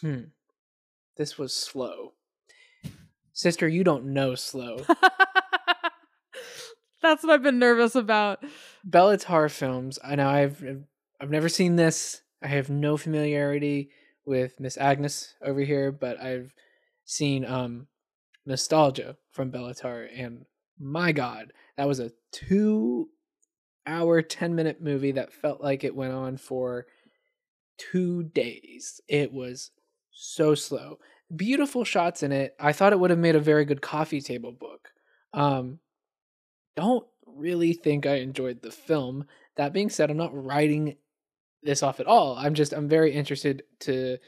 [0.00, 0.22] "Hmm,
[1.16, 2.14] this was slow,"
[3.32, 4.78] sister, you don't know slow.
[7.00, 8.44] That's what I've been nervous about.
[8.88, 10.00] Béla Tarr films.
[10.02, 10.64] I know I've
[11.20, 12.22] I've never seen this.
[12.42, 13.90] I have no familiarity
[14.24, 16.52] with Miss Agnes over here, but I've
[17.04, 17.86] seen um
[18.44, 20.44] Nostalgia from Béla Tarr, and
[20.76, 23.08] my God, that was a two
[23.86, 26.86] hour, 10 minute movie that felt like it went on for
[27.78, 29.00] two days.
[29.08, 29.70] It was
[30.10, 30.98] so slow.
[31.34, 32.54] Beautiful shots in it.
[32.60, 34.90] I thought it would have made a very good coffee table book.
[35.32, 35.78] Um,
[36.76, 39.26] don't really think I enjoyed the film.
[39.56, 40.96] That being said, I'm not writing
[41.62, 42.36] this off at all.
[42.36, 44.18] I'm just I'm very interested to,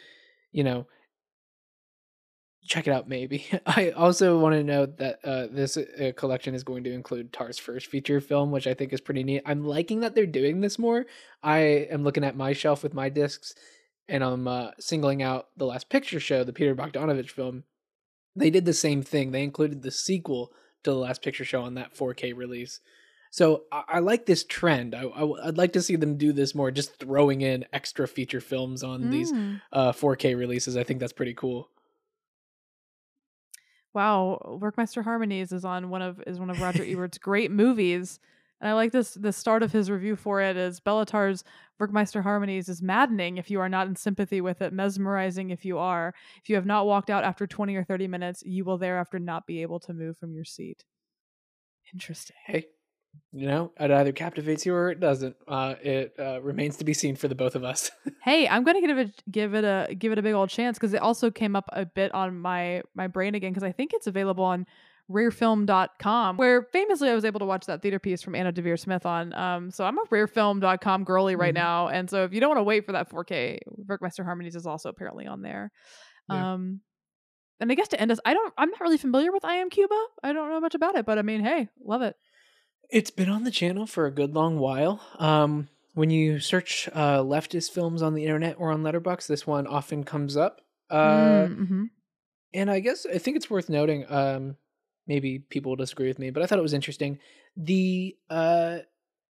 [0.53, 0.87] you know,
[2.65, 3.47] check it out maybe.
[3.67, 7.59] I also want to note that uh, this uh, collection is going to include Tarr's
[7.59, 9.43] first feature film, which I think is pretty neat.
[9.47, 11.07] I'm liking that they're doing this more.
[11.43, 13.55] I am looking at my shelf with my discs
[14.09, 17.65] and I'm uh, singling out the last picture show, the Peter Bogdanovich film.
[18.37, 19.31] They did the same thing.
[19.31, 22.81] They included the sequel to the last picture show on that 4K release.
[23.31, 24.95] So I, I like this trend.
[24.95, 28.83] I, would like to see them do this more, just throwing in extra feature films
[28.83, 29.11] on mm.
[29.11, 29.33] these
[29.73, 30.77] uh, 4K releases.
[30.77, 31.69] I think that's pretty cool.
[33.95, 38.19] Wow, uh, Werckmeister Harmonies is on one of is one of Roger Ebert's great movies.
[38.61, 41.45] And I like this the start of his review for it is Béla Tarr's
[41.81, 45.79] Werckmeister Harmonies is maddening if you are not in sympathy with it, mesmerizing if you
[45.79, 46.15] are.
[46.43, 49.47] If you have not walked out after 20 or 30 minutes, you will thereafter not
[49.47, 50.85] be able to move from your seat.
[51.93, 52.37] Interesting.
[52.47, 52.67] Hey,
[53.33, 55.37] you know, it either captivates you or it doesn't.
[55.49, 57.91] Uh, it uh, remains to be seen for the both of us.
[58.23, 60.95] hey, I'm gonna give it give it a give it a big old chance because
[60.95, 64.07] it also came up a bit on my my brain again because I think it's
[64.07, 64.67] available on
[65.11, 69.05] rarefilm.com where famously I was able to watch that theater piece from Anna Deavere Smith
[69.05, 69.35] on.
[69.35, 71.63] Um, so I'm a rarefilm.com girly right mm-hmm.
[71.63, 74.65] now, and so if you don't want to wait for that 4K, Werckmeister Harmonies is
[74.65, 75.73] also apparently on there.
[76.31, 76.55] Yeah.
[76.55, 76.81] Um,
[77.61, 79.71] and I guess to end us, I don't, I'm not really familiar with I Am
[79.71, 79.99] Cuba.
[80.23, 82.17] I don't know much about it, but I mean, hey, love it.
[82.91, 85.01] It's been on the channel for a good long while.
[85.19, 89.67] Um, when you search uh, leftist films on the internet or on Letterboxd, this one
[89.67, 90.61] often comes up.
[90.91, 91.85] Uh, mm-hmm.
[92.53, 94.05] And I guess I think it's worth noting.
[94.09, 94.57] Um,
[95.07, 97.19] maybe people will disagree with me, but I thought it was interesting.
[97.57, 98.79] The uh,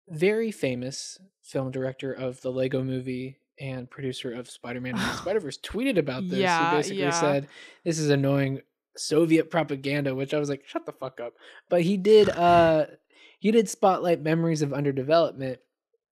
[0.09, 5.97] very famous film director of the Lego Movie and producer of Spider-Man and Spider-Verse tweeted
[5.97, 6.39] about this.
[6.39, 7.11] Yeah, he basically yeah.
[7.11, 7.47] said,
[7.83, 8.61] "This is annoying
[8.97, 11.33] Soviet propaganda," which I was like, "Shut the fuck up."
[11.69, 12.29] But he did.
[12.29, 12.87] Uh,
[13.45, 15.57] he did spotlight memories of underdevelopment.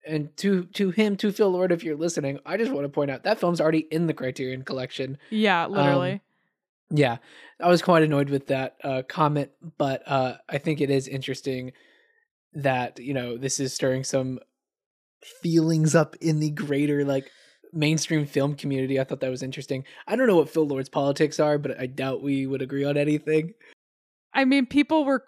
[0.05, 3.09] And to to him, to Phil Lord, if you're listening, I just want to point
[3.09, 5.17] out that film's already in the Criterion collection.
[5.31, 6.11] Yeah, literally.
[6.11, 6.21] Um,
[6.91, 7.17] yeah,
[7.59, 11.71] I was quite annoyed with that uh, comment, but uh, I think it is interesting
[12.53, 14.37] that you know this is stirring some
[15.41, 17.31] feelings up in the greater like
[17.71, 18.99] mainstream film community.
[18.99, 19.85] I thought that was interesting.
[20.05, 22.95] I don't know what Phil Lord's politics are, but I doubt we would agree on
[22.95, 23.55] anything.
[24.35, 25.23] I mean, people were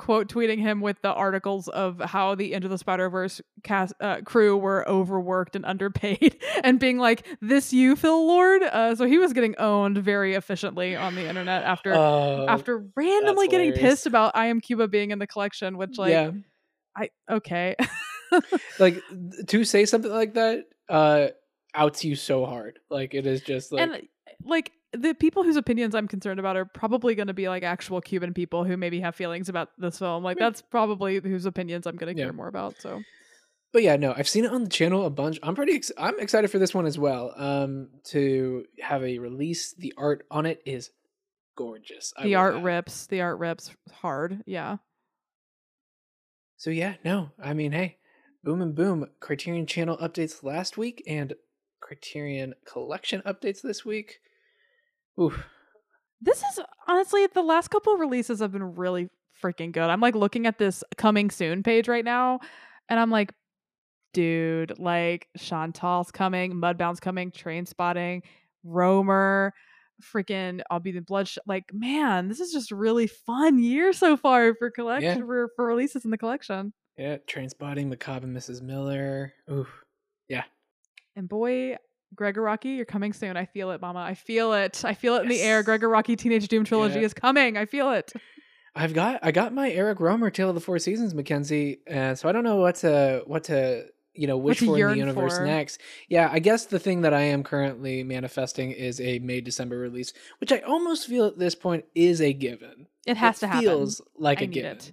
[0.00, 4.22] quote tweeting him with the articles of how the Into the Spider Verse cast uh,
[4.22, 9.18] crew were overworked and underpaid, and being like, "This you, Phil Lord." Uh, so he
[9.18, 14.32] was getting owned very efficiently on the internet after uh, after randomly getting pissed about
[14.34, 16.30] I Am Cuba being in the collection, which like, yeah.
[16.96, 17.76] I okay,
[18.78, 19.02] like
[19.48, 21.28] to say something like that uh
[21.74, 22.78] outs you so hard.
[22.88, 24.08] Like it is just like and
[24.44, 28.00] like the people whose opinions I'm concerned about are probably going to be like actual
[28.00, 30.24] Cuban people who maybe have feelings about this film.
[30.24, 32.80] Like that's probably whose opinions I'm going to care more about.
[32.80, 33.02] So,
[33.72, 35.38] but yeah, no, I've seen it on the channel a bunch.
[35.42, 37.32] I'm pretty, ex- I'm excited for this one as well.
[37.36, 40.90] Um, to have a release, the art on it is
[41.56, 42.12] gorgeous.
[42.16, 42.62] I the art that.
[42.62, 43.06] rips.
[43.06, 44.42] The art rips hard.
[44.46, 44.78] Yeah.
[46.56, 47.98] So yeah, no, I mean, hey,
[48.42, 49.06] boom and boom.
[49.20, 51.34] Criterion Channel updates last week and
[51.80, 54.18] Criterion Collection updates this week.
[55.18, 55.42] Oof.
[56.20, 59.08] This is honestly the last couple releases have been really
[59.42, 59.84] freaking good.
[59.88, 62.40] I'm like looking at this coming soon page right now,
[62.90, 63.32] and I'm like,
[64.12, 68.22] dude, like Chantal's coming, Mudbound's coming, Train Spotting,
[68.66, 69.52] Rohmer,
[70.14, 71.44] freaking I'll be the bloodshot.
[71.46, 75.24] Like, man, this is just a really fun year so far for collection Yeah.
[75.24, 76.72] for, for releases in the collection.
[76.98, 78.60] Yeah, Train Spotting, McCabe and Mrs.
[78.60, 79.32] Miller.
[79.50, 79.66] Ooh,
[80.28, 80.44] yeah.
[81.16, 81.76] And boy,
[82.14, 83.36] Gregg Araki, you're coming soon.
[83.36, 84.00] I feel it, Mama.
[84.00, 84.84] I feel it.
[84.84, 85.58] I feel it in the air.
[85.58, 85.64] Yes.
[85.66, 87.06] Gregg Araki Teenage Doom trilogy Yeah.
[87.06, 87.56] is coming.
[87.56, 88.12] I feel it.
[88.74, 91.78] I've got I got my Eric Rohmer Tale of the Four Seasons, McKenzie.
[91.88, 94.90] Uh, so I don't know what to what to you know wish to for in
[94.92, 95.44] the universe for.
[95.44, 95.80] next.
[96.08, 100.12] Yeah, I guess the thing that I am currently manifesting is a May December release,
[100.38, 102.86] which I almost feel at this point is a given.
[103.06, 103.62] It has to happen.
[103.62, 104.76] Feels like I a given.
[104.76, 104.92] it.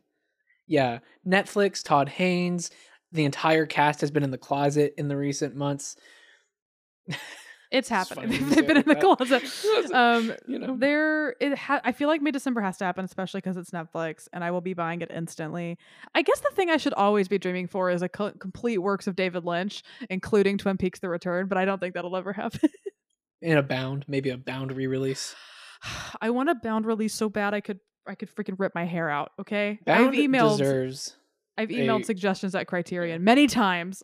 [0.66, 2.72] Yeah, Netflix, Todd Haynes,
[3.12, 5.96] the entire cast has been in the closet in the recent months.
[7.08, 7.18] It's
[7.72, 8.32] It's happening.
[8.32, 9.44] you They've been in the closet.
[9.94, 13.40] Um, you know, there it ha- i feel like may december has to happen especially
[13.40, 15.78] because it's netflix and i will be buying it instantly.
[16.16, 19.08] I guess the thing i should always be dreaming for is a co- complete works
[19.08, 22.70] of david lynch including twin peaks the return but i don't think that'll ever happen.
[23.42, 25.36] In a bound, maybe a bound re-release.
[26.22, 29.10] i want a bound release so bad i could i could freaking rip my hair
[29.10, 29.80] out okay?
[29.86, 31.16] Bound i've emailed deserves
[31.58, 34.04] i've emailed a- suggestions at criterion many times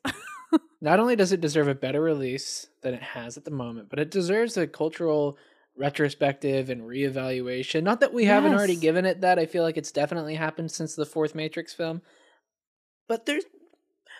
[0.82, 4.00] not only does it deserve a better release than it has at the moment, but
[4.00, 5.38] it deserves a cultural
[5.78, 7.84] retrospective and reevaluation.
[7.84, 9.40] Not that we haven't already given it that.
[9.40, 12.02] I feel like it's definitely happened since the fourth Matrix film.
[13.08, 13.44] But there's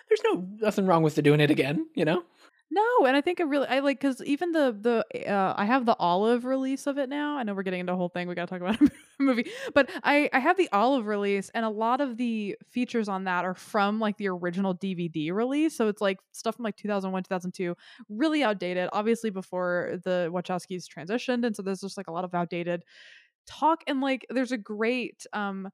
[0.08, 2.24] there's no nothing wrong with the doing it again, you know?
[2.70, 4.76] No, and I think I really I like because even the
[5.12, 7.36] the uh, I have the olive release of it now.
[7.36, 8.26] I know we're getting into a whole thing.
[8.26, 8.80] We got to talk about
[9.20, 13.08] a movie, but I I have the olive release, and a lot of the features
[13.08, 15.76] on that are from like the original DVD release.
[15.76, 17.76] So it's like stuff from like 2001, 2002,
[18.08, 18.88] really outdated.
[18.92, 22.82] Obviously before the Wachowskis transitioned, and so there's just like a lot of outdated
[23.46, 23.82] talk.
[23.86, 25.68] And like there's a great um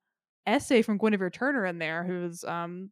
[0.47, 2.91] essay from Guinevere Turner in there, who's um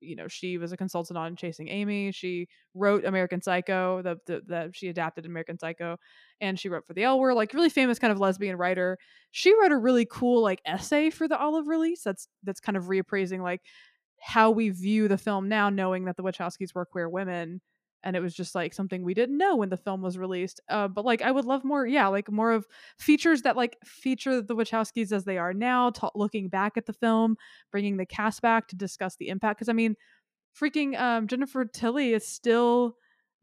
[0.00, 4.40] you know she was a consultant on chasing amy she wrote american psycho the, the,
[4.46, 5.96] the she adapted american psycho
[6.40, 8.98] and she wrote for the l word like really famous kind of lesbian writer.
[9.32, 12.84] She wrote a really cool like essay for the olive release that's that's kind of
[12.84, 13.62] reappraising like
[14.20, 17.60] how we view the film now knowing that the wachowskis were queer women
[18.02, 20.88] and it was just like something we didn't know when the film was released uh,
[20.88, 22.66] but like i would love more yeah like more of
[22.98, 26.92] features that like feature the wachowskis as they are now ta- looking back at the
[26.92, 27.36] film
[27.70, 29.94] bringing the cast back to discuss the impact because i mean
[30.58, 32.96] freaking um jennifer tilly is still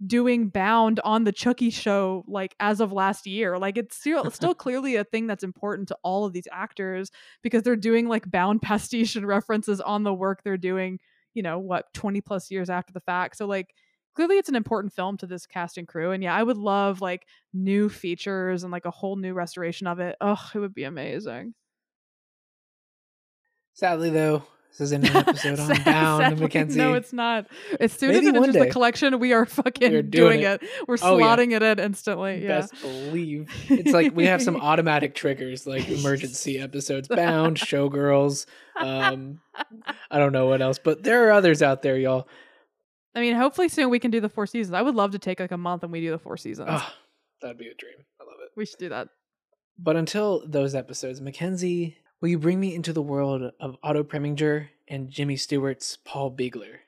[0.06, 4.54] doing bound on the chucky show like as of last year like it's still still
[4.56, 7.10] clearly a thing that's important to all of these actors
[7.42, 11.00] because they're doing like bound pastiche and references on the work they're doing
[11.34, 13.74] you know what 20 plus years after the fact so like
[14.18, 17.02] clearly it's an important film to this cast and crew and yeah i would love
[17.02, 20.84] like new features and like a whole new restoration of it oh it would be
[20.86, 21.54] amazing
[23.74, 26.76] Sadly though, this isn't an episode on Bound, sadly, McKenzie.
[26.78, 27.46] No, it's not.
[27.80, 30.64] As soon Maybe as it enters the collection, we are fucking We're doing, doing it.
[30.88, 31.26] We're Oh, yeah.
[31.26, 32.42] slotting it in instantly.
[32.42, 32.62] Yeah.
[32.62, 33.52] Best believe.
[33.70, 39.42] It's like we have some automatic triggers like emergency episodes, Bound, Showgirls, um
[40.10, 42.28] I don't know what else, but there are others out there, y'all.
[43.16, 44.74] I mean, hopefully soon we can do the four seasons.
[44.74, 46.70] I would love to take like a month and we do the four seasons.
[46.72, 46.94] Oh,
[47.42, 47.96] that'd be a dream.
[48.22, 48.52] I love it.
[48.56, 49.10] We should do that.
[49.80, 54.70] But until those episodes, McKenzie, will you bring me into the world of Otto Preminger
[54.88, 56.80] and Jimmy Stewart's Paul Biegler?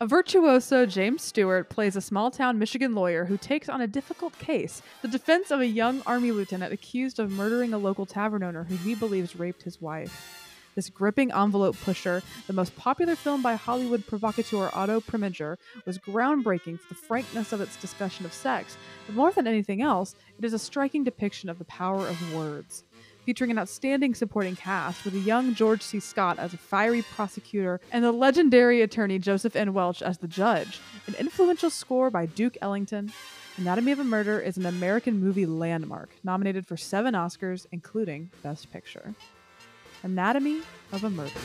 [0.00, 4.38] A virtuoso, James Stewart plays a small town Michigan lawyer who takes on a difficult
[4.38, 8.62] case the defense of a young Army lieutenant accused of murdering a local tavern owner
[8.62, 10.44] who he believes raped his wife.
[10.76, 16.78] This gripping envelope pusher, the most popular film by Hollywood provocateur Otto Preminger, was groundbreaking
[16.78, 20.52] for the frankness of its discussion of sex, but more than anything else, it is
[20.52, 22.84] a striking depiction of the power of words
[23.28, 26.00] featuring an outstanding supporting cast with a young George C.
[26.00, 29.74] Scott as a fiery prosecutor and the legendary attorney Joseph N.
[29.74, 33.12] Welch as the judge, an influential score by Duke Ellington.
[33.58, 38.72] Anatomy of a Murder is an American movie landmark, nominated for seven Oscars, including Best
[38.72, 39.12] Picture.
[40.02, 40.62] Anatomy
[40.92, 41.38] of a Murder.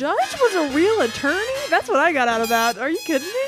[0.00, 1.44] Judge was a real attorney?
[1.68, 2.78] That's what I got out of that.
[2.78, 3.44] Are you kidding me?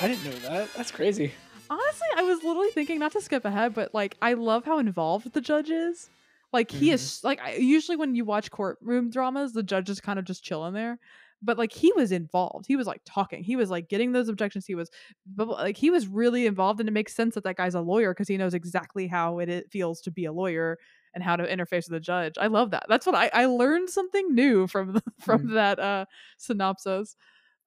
[0.00, 0.72] I didn't know that.
[0.74, 1.32] That's crazy.
[1.68, 5.32] Honestly, I was literally thinking not to skip ahead, but like I love how involved
[5.32, 6.10] the judge is.
[6.52, 6.92] Like he Mhm.
[6.92, 10.44] is like I, usually when you watch courtroom dramas, the judge is kind of just
[10.44, 11.00] chilling there.
[11.42, 12.66] But like he was involved.
[12.68, 13.42] He was like talking.
[13.42, 14.66] He was like getting those objections.
[14.66, 14.92] He was,
[15.26, 18.14] but like he was really involved, and it makes sense that that guy's a lawyer
[18.14, 20.78] because he knows exactly how it, it feels to be a lawyer
[21.14, 22.34] and how to interface with the judge.
[22.38, 22.86] I love that.
[22.88, 26.06] That's what I I learned something new from the, from that uh
[26.38, 27.16] synopsis.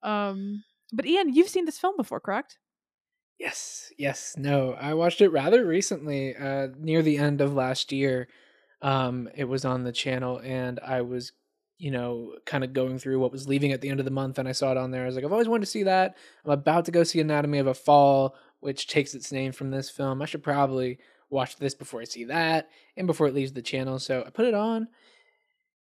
[0.02, 2.58] Um, but Ian, you've seen this film before, correct?
[3.38, 4.34] Yes, yes.
[4.36, 8.28] No, I watched it rather recently, uh, near the end of last year.
[8.82, 11.32] Um, it was on the channel, and I was,
[11.78, 14.38] you know, kind of going through what was leaving at the end of the month,
[14.38, 15.04] and I saw it on there.
[15.04, 16.16] I was like, I've always wanted to see that.
[16.44, 19.88] I'm about to go see Anatomy of a Fall, which takes its name from this
[19.88, 20.20] film.
[20.20, 20.98] I should probably
[21.30, 23.98] watch this before I see that, and before it leaves the channel.
[23.98, 24.88] So I put it on.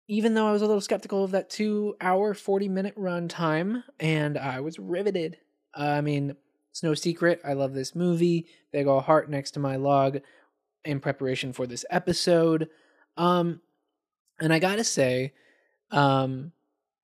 [0.08, 3.84] Even though I was a little skeptical of that two hour, 40 minute run time,
[4.00, 5.38] and I was riveted.
[5.74, 6.34] I mean,
[6.70, 7.40] it's no secret.
[7.44, 8.46] I love this movie.
[8.72, 10.18] Big ol' heart next to my log
[10.84, 12.68] in preparation for this episode.
[13.16, 13.60] Um,
[14.40, 15.32] and I gotta say,
[15.90, 16.52] um,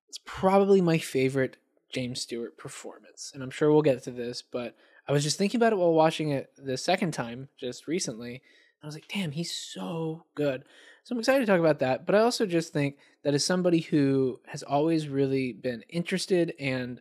[0.09, 1.57] it's probably my favorite
[1.93, 3.31] James Stewart performance.
[3.35, 4.75] And I'm sure we'll get to this, but
[5.09, 8.43] I was just thinking about it while watching it the second time just recently.
[8.83, 10.65] I was like, damn, he's so good.
[11.05, 12.07] So I'm excited to talk about that.
[12.07, 17.01] But I also just think that as somebody who has always really been interested and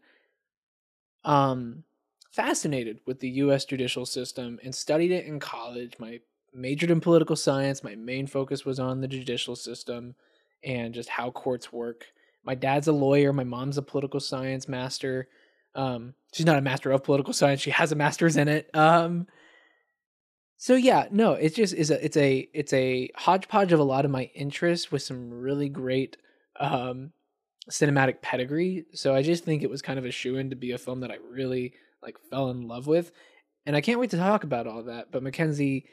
[1.24, 1.84] um
[2.32, 5.94] fascinated with the US judicial system and studied it in college.
[6.00, 6.20] My
[6.56, 7.84] majored in political science.
[7.84, 10.16] My main focus was on the judicial system
[10.64, 12.06] and just how courts work.
[12.44, 15.28] My dad's a lawyer, my mom's a political science master.
[15.76, 18.70] Um she's not a master of political science, she has a master's in it.
[18.74, 19.28] Um
[20.58, 24.06] so yeah, no, it just is a it's a it's a hodgepodge of a lot
[24.06, 26.18] of my interests with some really great
[26.60, 27.12] um
[27.70, 28.86] cinematic pedigree.
[28.94, 31.02] So I just think it was kind of a shoe in to be a film
[31.02, 33.12] that I really like fell in love with.
[33.66, 35.12] And I can't wait to talk about all that.
[35.12, 35.86] But McKenzie,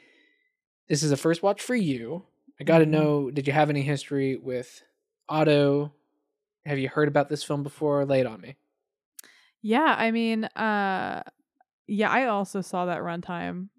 [0.87, 2.23] this is a first watch for you.
[2.59, 2.89] I got to Mhm.
[2.89, 4.83] know did you have any history with
[5.27, 5.91] Otto?
[6.65, 8.05] Have you heard about this film before?
[8.05, 8.55] Lay it on me.
[9.63, 11.23] Yeah, I mean, uh
[11.87, 13.69] yeah, I also saw that runtime.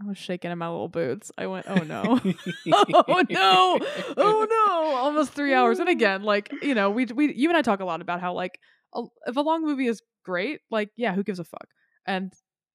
[0.00, 1.30] I was shaking in my little boots.
[1.36, 2.20] I went, "Oh no."
[2.72, 3.78] oh no.
[4.16, 4.96] Oh no.
[4.96, 5.78] Almost 3 hours.
[5.78, 8.32] And again, like, you know, we we you and I talk a lot about how
[8.32, 8.58] like
[8.94, 11.68] a, if a long movie is great, like yeah, who gives a fuck?
[12.06, 12.32] And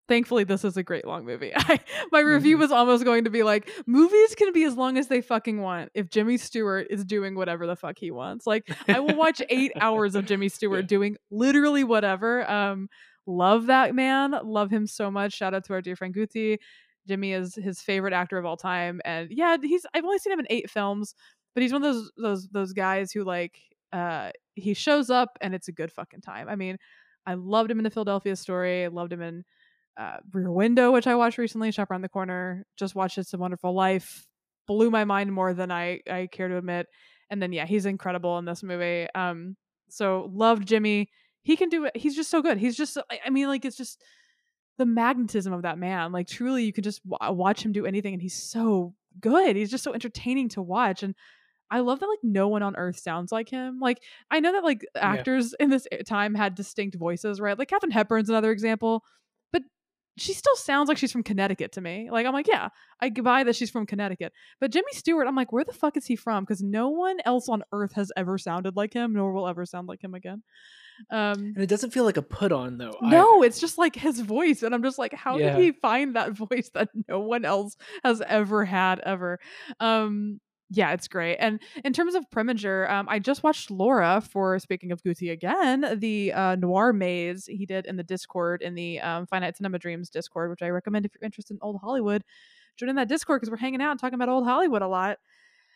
[0.08, 1.52] thankfully this is a great long movie.
[1.56, 1.80] I,
[2.12, 2.60] my review Mhm.
[2.62, 5.92] was almost going to be like movies can be as long as they fucking want
[5.94, 8.48] if Jimmy Stewart is doing whatever the fuck he wants.
[8.48, 10.88] Like I will watch 8 hours of Jimmy Stewart Yeah.
[10.88, 12.50] doing literally whatever.
[12.50, 12.90] Um
[13.26, 14.34] love that man.
[14.44, 15.34] Love him so much.
[15.34, 16.58] Shout out to our dear friend Guti.
[17.08, 20.40] Jimmy is his favorite actor of all time and yeah, he's I've only seen him
[20.40, 21.16] in 8 films,
[21.54, 23.58] but he's one of those those those guys who like
[23.94, 26.48] uh he shows up and it's a good fucking time.
[26.50, 26.78] I mean,
[27.26, 28.84] I loved him in the Philadelphia story.
[28.86, 29.44] I loved him in
[29.98, 32.66] uh, Rear Window, which I watched recently, Shop Around the Corner.
[32.78, 34.26] Just watched It's a Wonderful Life.
[34.68, 36.88] Blew my mind more than I, I care to admit.
[37.30, 39.08] And then, yeah, he's incredible in this movie.
[39.16, 39.56] Um,
[39.90, 41.10] so loved Jimmy.
[41.44, 41.96] He can do it.
[41.96, 42.58] He's just so good.
[42.58, 44.02] He's just, I- mean, like, it's just
[44.78, 46.12] the magnetism of that man.
[46.12, 49.56] Like, truly, you can just w- watch him do anything, and he's so good.
[49.56, 51.02] He's just so entertaining to watch.
[51.04, 51.16] And
[51.72, 53.80] I love that like no one on earth sounds like him.
[53.82, 57.58] Like I know that like actors in this e- time had distinct voices, right?
[57.58, 59.04] Like Katharine Hepburn's another example,
[60.18, 62.10] she still sounds like she's from Connecticut to me.
[62.12, 62.70] Like I'm like, yeah,
[63.02, 64.34] I buy that she's from Connecticut.
[64.60, 66.44] But Jimmy Stewart, I'm like, where the fuck is he from?
[66.44, 69.88] Because no one else on earth has ever sounded like him, nor will ever sound
[69.88, 70.44] like him again.
[71.12, 72.98] Um, And it doesn't feel like a put on though.
[73.02, 73.46] no, either.
[73.48, 75.56] it's just like his voice, and I'm just like, how Yeah.
[75.56, 79.40] did he find that voice that no one else has ever had ever?
[79.80, 80.40] Um,
[80.70, 81.38] yeah, it's great.
[81.38, 85.98] And in terms of Preminger, um, I just watched Laura for speaking of Guti again,
[86.00, 90.10] the uh, noir maze he did in the Discord in the um, Finite Cinema Dreams
[90.10, 92.24] Discord, which I recommend if you're interested in old Hollywood.
[92.76, 95.18] Join in that Discord because we're hanging out and talking about old Hollywood a lot.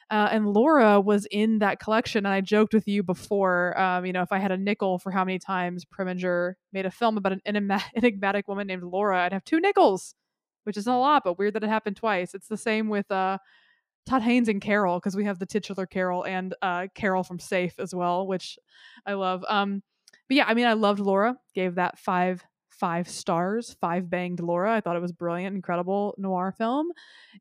[0.10, 3.80] Uh, and Laura was in that collection, and I joked with you before.
[3.80, 6.92] Um, you know, if I had a nickel for how many times Preminger made a
[6.92, 10.16] film about an enigma- enigmatic woman named Laura, I'd have two nickels,
[10.66, 12.34] which isn't a lot, but weird that it happened twice.
[12.34, 13.38] It's the same with uh,
[14.06, 17.80] Todd Haynes and Carol because we have the titular Carol and uh, Carol from Safe
[17.80, 18.58] as well, which
[19.06, 19.46] I love.
[19.48, 19.84] Um,
[20.28, 21.38] but yeah, I mean, I loved Laura.
[21.54, 24.74] Gave that five five stars, five banged Laura.
[24.74, 26.88] I thought it was brilliant, incredible noir film,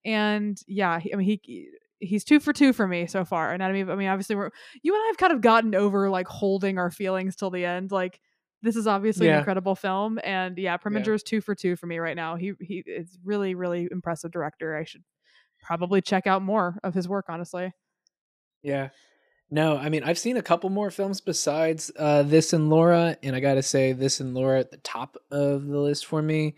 [0.05, 3.53] and yeah, he, I mean he he's two for two for me so far.
[3.53, 4.51] And I mean, I mean, obviously, we're
[4.83, 7.93] you and I have kind of gotten over like holding our feelings till the end.
[7.93, 8.21] Like
[8.63, 11.99] this is obviously an incredible film, and yeah, Preminger is two for two for me
[11.99, 12.37] right now.
[12.37, 14.77] He he is really really impressive director.
[14.77, 15.05] I should
[15.63, 17.27] probably check out more of his work.
[17.29, 17.73] Honestly,
[18.63, 18.89] Yeah.
[19.53, 23.35] No, I mean I've seen a couple more films besides uh, this and Laura, and
[23.35, 26.55] I gotta say this and Laura at the top of the list for me.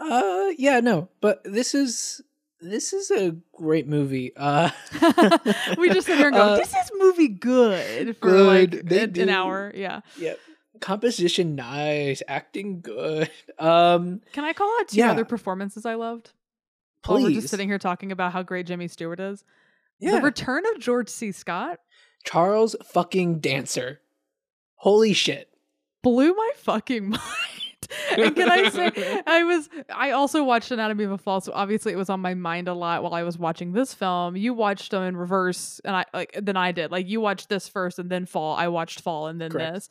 [0.00, 2.20] Uh, yeah, no, but this is
[2.60, 4.32] this is a great movie.
[4.36, 4.70] Uh,
[5.78, 9.12] we just sit here and go, uh, "This is movie good for good, like an,
[9.12, 9.28] do.
[9.30, 10.00] hour." Yeah.
[10.18, 10.38] Yep.
[10.80, 13.30] composition nice, acting good.
[13.58, 15.10] Um, Can I call out two Yeah.
[15.12, 16.32] other performances I loved?
[17.06, 19.44] While we're just sitting here talking about how great Jimmy Stewart is.
[19.98, 21.32] yeah, The return of George C.
[21.32, 21.78] Scott
[22.24, 24.00] Charles fucking Dancer.
[24.76, 25.48] Holy shit.
[26.02, 27.22] blew my fucking mind.
[28.16, 31.92] and can I say, I was, I also watched Anatomy of a Fall, so obviously
[31.92, 34.36] it was on my mind a lot while I was watching this film.
[34.36, 36.90] You watched them in reverse, and I like than I did.
[36.90, 38.56] Like you watched this first and then Fall.
[38.56, 39.74] I watched Fall and then Correct.
[39.74, 39.88] this.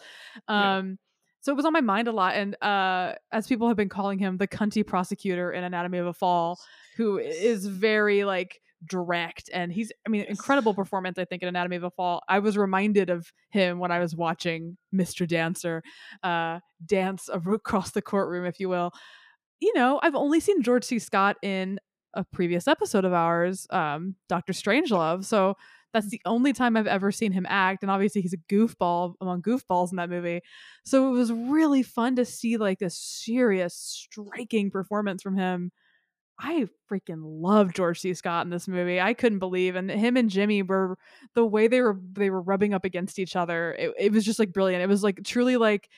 [0.49, 0.78] Yeah.
[0.78, 0.99] Um,
[1.47, 2.35] So it was on my mind a lot.
[2.35, 6.13] And uh, as people have been calling him, the cunty prosecutor in Anatomy of a
[6.13, 6.59] Fall,
[6.97, 10.29] who is very like direct and he's i mean Yes.
[10.29, 13.89] incredible performance i think in anatomy of a fall i was reminded of him when
[13.89, 15.81] i was watching mr dancer
[16.21, 18.91] uh dance across the courtroom if you will
[19.59, 21.79] you know i've only seen george c scott in
[22.13, 25.55] a previous episode of ours um dr strangelove so
[25.93, 29.41] that's the only time i've ever seen him act and obviously he's a goofball among
[29.41, 30.41] goofballs in that movie
[30.85, 35.71] so it was really fun to see like this serious striking performance from him
[36.39, 38.13] I freaking love George C.
[38.13, 39.01] Scott in this movie.
[39.01, 40.95] I couldn't believe, and him and Jimmy were
[41.33, 43.73] the way they were they were rubbing up against each other.
[43.73, 44.83] It, it was just like brilliant.
[44.83, 45.89] It was like truly like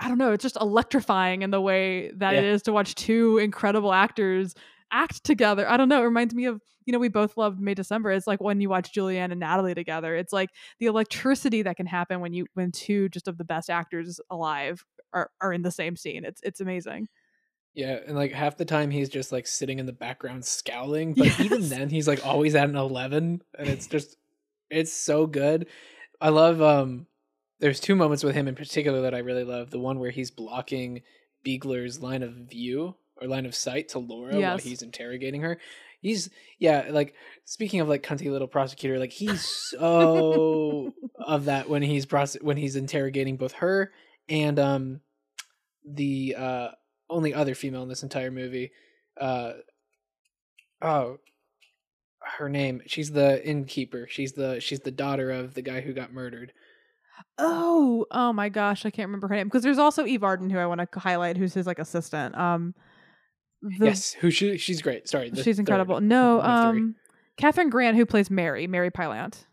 [0.00, 0.32] I don't know.
[0.32, 2.50] It's just electrifying in the way that it Yeah.
[2.52, 4.54] is to watch two incredible actors
[4.92, 5.68] act together.
[5.68, 6.02] I don't know.
[6.02, 8.12] It reminds me of you know we both loved May December.
[8.12, 10.14] It's like when you watch Julianne and Natalie together.
[10.14, 13.70] It's like the electricity that can happen when you when two just of the best
[13.70, 16.24] actors alive are are in the same scene.
[16.24, 17.08] It's it's amazing.
[17.74, 21.40] Yeah, and like half the time he's just like sitting in the background scowling, but
[21.40, 24.16] even then he's like always at an 11 and it's just
[24.70, 25.68] it's so good.
[26.20, 27.06] I love um
[27.60, 29.70] there's two moments with him in particular that I really love.
[29.70, 31.02] The one where he's blocking
[31.46, 35.58] Biegler's line of view or line of sight to Laura while he's interrogating her.
[36.00, 37.14] He's yeah, like
[37.44, 42.56] speaking of like cunty little prosecutor, like he's so of that when he's prose- when
[42.56, 43.92] he's interrogating both her
[44.28, 45.00] and um
[45.88, 46.68] the uh
[47.08, 48.72] only other female in this entire movie.
[49.20, 49.52] Uh
[50.80, 51.18] oh
[52.38, 52.82] her name.
[52.86, 54.06] She's the innkeeper.
[54.08, 56.52] She's the she's the daughter of the guy who got murdered.
[57.38, 60.58] Oh, oh my gosh, I can't remember her name because there's also Eve Arden who
[60.58, 62.36] I want to highlight, who's his like assistant.
[62.36, 62.74] Um,
[63.62, 65.08] the, yes, who she she's great.
[65.08, 66.00] Sorry, she's third incredible.
[66.00, 66.50] No, the three.
[66.80, 66.96] um,
[67.38, 69.46] Kathryn Grant who plays Mary, Mary Pilant.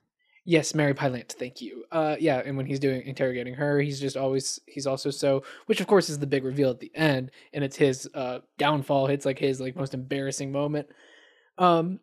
[0.45, 1.85] Yes, Mary Pilant, thank you.
[1.91, 5.79] Uh yeah, and when he's doing interrogating her, he's just always he's also so which
[5.79, 9.25] of course is the big reveal at the end, and it's his uh downfall, it's
[9.25, 10.87] like his like most embarrassing moment.
[11.59, 11.99] Um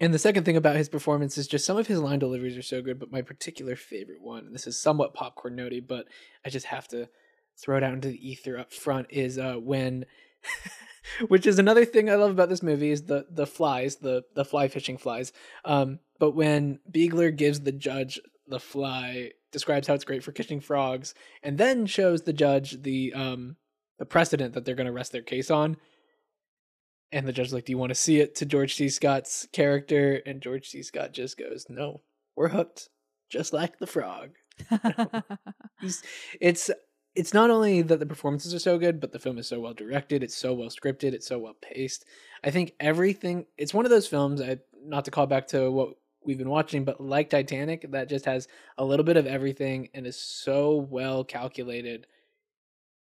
[0.00, 2.62] and the second thing about his performance is just some of his line deliveries are
[2.62, 6.06] so good, but my particular favorite one, and this is somewhat popcorn notey, but
[6.46, 7.08] I just have to
[7.60, 10.06] throw it out into the ether up front, is uh when
[11.28, 14.44] which is another thing I love about this movie is the the flies, the the
[14.44, 15.32] fly fishing flies.
[15.64, 20.60] Um, but when Biegler gives the judge the fly, describes how it's great for catching
[20.60, 23.56] frogs, and then shows the judge the um
[23.98, 25.76] the precedent that they're going to rest their case on.
[27.10, 28.88] And the judge's like, "Do you want to see it?" To George C.
[28.88, 30.82] Scott's character, and George C.
[30.82, 32.00] Scott just goes, "No,
[32.36, 32.88] we're hooked,
[33.30, 34.30] just like the frog."
[36.40, 36.70] It's
[37.14, 39.74] it's not only that the performances are so good, but the film is so well
[39.74, 42.04] directed, it's so well scripted, it's so well paced.
[42.42, 45.94] I think everything it's one of those films, I not to call back to what
[46.24, 48.48] we've been watching, but like Titanic, that just has
[48.78, 52.06] a little bit of everything and is so well calculated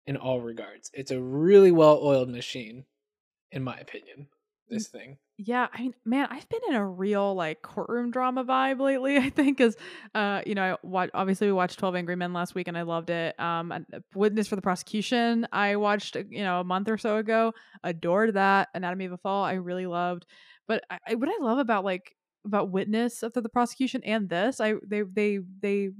[0.06, 0.90] in all regards.
[0.92, 2.84] It's a really well oiled machine,
[3.50, 4.28] in my opinion.
[4.68, 4.92] This mm.
[4.92, 5.18] thing.
[5.36, 9.16] Yeah, I mean, man, I've been in a real like courtroom drama vibe lately.
[9.18, 9.76] I think because,
[10.14, 12.82] uh, you know, I watch obviously we watched Twelve Angry Men last week and I
[12.82, 13.38] loved it.
[13.40, 13.80] Um, uh,
[14.14, 17.52] Witness for the Prosecution I watched uh, you know a month or so ago.
[17.82, 18.68] Adored that.
[18.74, 20.24] Anatomy of a Fall I really loved.
[20.68, 22.14] But I what I love about like
[22.46, 25.90] about Witness after the prosecution and this, I they they they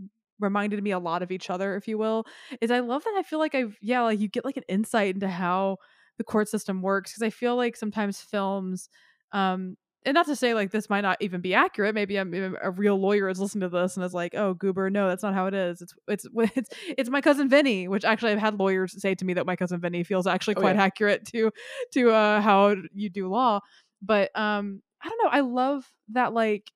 [0.41, 2.25] reminded me a lot of each other, if you will.
[2.61, 5.15] Is I love that I feel like I've yeah like you get like an insight
[5.15, 5.79] into how
[6.19, 8.89] the court system works because I feel like sometimes films,
[9.35, 9.77] um,
[10.07, 11.95] and not to say like this might not even be accurate.
[11.95, 15.09] Maybe I'm a real lawyer is listening to this and is like, "Oh, goober, no,
[15.09, 15.83] that's not how it is.
[15.83, 16.27] It's it's
[16.57, 19.57] it's it's my cousin Vinny." Which actually I've had lawyers say to me that my
[19.57, 20.83] cousin Vinny feels actually Oh, quite yeah.
[20.83, 21.51] accurate to
[21.95, 23.61] to uh, how you do law.
[24.03, 25.31] But um, I don't know.
[25.31, 26.71] I love that like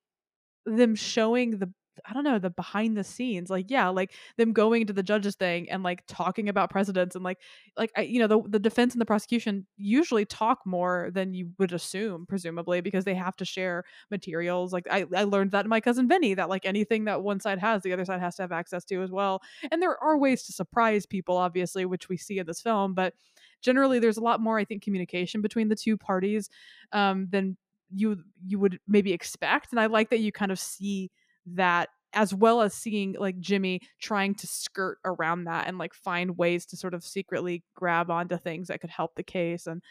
[0.66, 1.72] them showing the
[2.06, 3.50] I don't know, the behind the scenes.
[3.50, 7.24] Like, yeah, like them going to the judges thing and like talking about presidents and
[7.24, 7.38] like
[7.76, 11.50] like I, you know, the the defense and the prosecution usually talk more than you
[11.58, 14.72] would assume, presumably, because they have to share materials.
[14.72, 17.58] Like I, I learned that in my cousin Vinny, that like anything that one side
[17.58, 19.42] has, the other side has to have access to as well.
[19.70, 23.14] And there are ways to surprise people, obviously, which we see in this film, but
[23.62, 26.48] generally there's a lot more, I think, communication between the two parties
[26.92, 27.56] um, than
[27.90, 29.68] you you would maybe expect.
[29.72, 31.10] And I like that you kind of see
[31.54, 36.38] that as well as seeing like Jimmy trying to skirt around that and like find
[36.38, 39.66] ways to sort of secretly grab onto things that could help the case.
[39.66, 39.82] And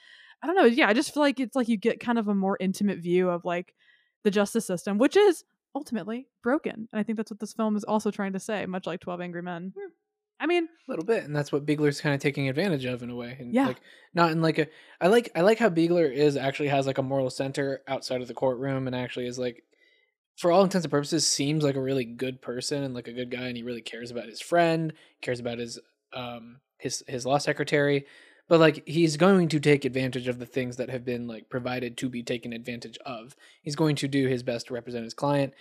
[0.41, 2.35] I don't know, yeah, I just feel like it's like you get kind of a
[2.35, 3.73] more intimate view of like
[4.23, 5.43] the justice system, which is
[5.75, 6.87] ultimately broken.
[6.91, 9.21] And I think that's what this film is also trying to say, much like 12
[9.21, 9.73] Angry Men.
[9.77, 9.83] Yeah.
[10.39, 13.09] I mean, a little bit, and that's what Biegler's kind of taking advantage of in
[13.09, 13.35] a way.
[13.39, 13.67] And Yeah.
[13.67, 13.81] like
[14.13, 14.67] not in like a
[15.01, 18.27] I like I like how Biegler is actually has like a moral center outside of
[18.27, 19.63] the courtroom and actually is like
[20.37, 23.31] for all intents and purposes seems like a really good person and like a good
[23.31, 25.79] guy and he really cares about his friend, cares about his
[26.13, 28.05] um his his law secretary.
[28.47, 31.97] But like he's going to take advantage of the things that have been like provided
[31.97, 33.35] to be taken advantage of.
[33.63, 35.53] He's going to do his best to represent his client,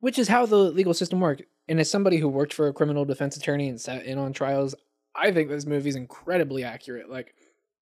[0.00, 1.42] which is how the legal system works.
[1.68, 4.74] And as somebody who worked for a criminal defense attorney and sat in on trials,
[5.14, 7.10] I think this movie is incredibly accurate.
[7.10, 7.34] Like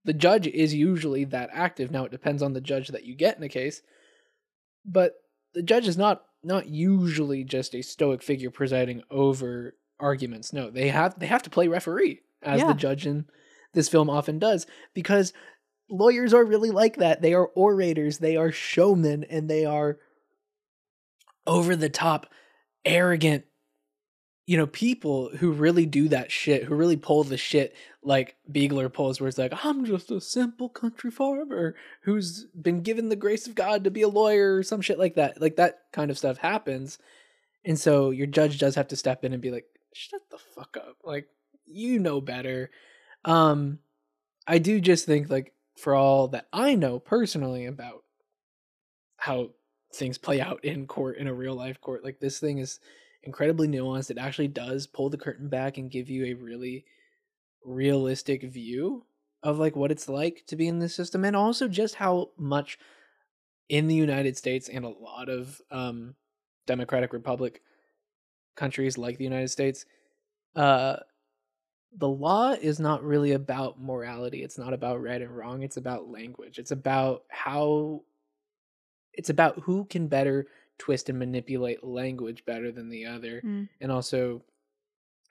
[0.04, 1.90] the judge is usually that active.
[1.90, 3.82] Now it depends on the judge that you get in a case,
[4.86, 5.14] but
[5.54, 10.52] the judge is not not usually just a stoic figure presiding over arguments.
[10.54, 12.68] No, they have they have to play referee as Yeah.
[12.68, 13.26] the judge in
[13.74, 15.34] this film often does because
[15.90, 17.22] lawyers are really like that.
[17.22, 19.98] They are orators, they are showmen, and they are
[21.46, 22.28] over the top,
[22.86, 23.46] arrogant,
[24.46, 28.92] you know, people who really do that shit, who really pull the shit like Biegler
[28.92, 33.48] pulls, where it's like, I'm just a simple country farmer who's been given the grace
[33.48, 35.40] of God to be a lawyer or some shit like that.
[35.40, 37.00] Like that kind of stuff happens.
[37.64, 40.76] And so your judge does have to step in and be like, shut the fuck
[40.76, 40.98] up.
[41.06, 41.28] Like,
[41.66, 42.70] you know better.
[43.24, 43.80] Um,
[44.46, 48.04] I do just think like for all that I know personally about
[49.16, 49.52] how
[49.94, 52.82] things play out in court in a real life court, like this thing is
[53.24, 54.12] incredibly nuanced.
[54.12, 56.86] It actually does pull the curtain back and give you a really
[57.64, 59.06] realistic view
[59.42, 62.78] of like what it's like to be in this system and also just how much
[63.70, 66.16] in the United States and a lot of um
[66.66, 67.62] democratic republic
[68.56, 69.86] countries like the United States
[70.56, 70.98] uh
[71.96, 76.10] the law is not really about morality it's not about right and wrong it's about
[76.10, 78.02] language it's about how
[79.14, 80.48] it's about who can better
[80.78, 83.70] twist and manipulate language better than the other Mm.
[83.80, 84.44] and also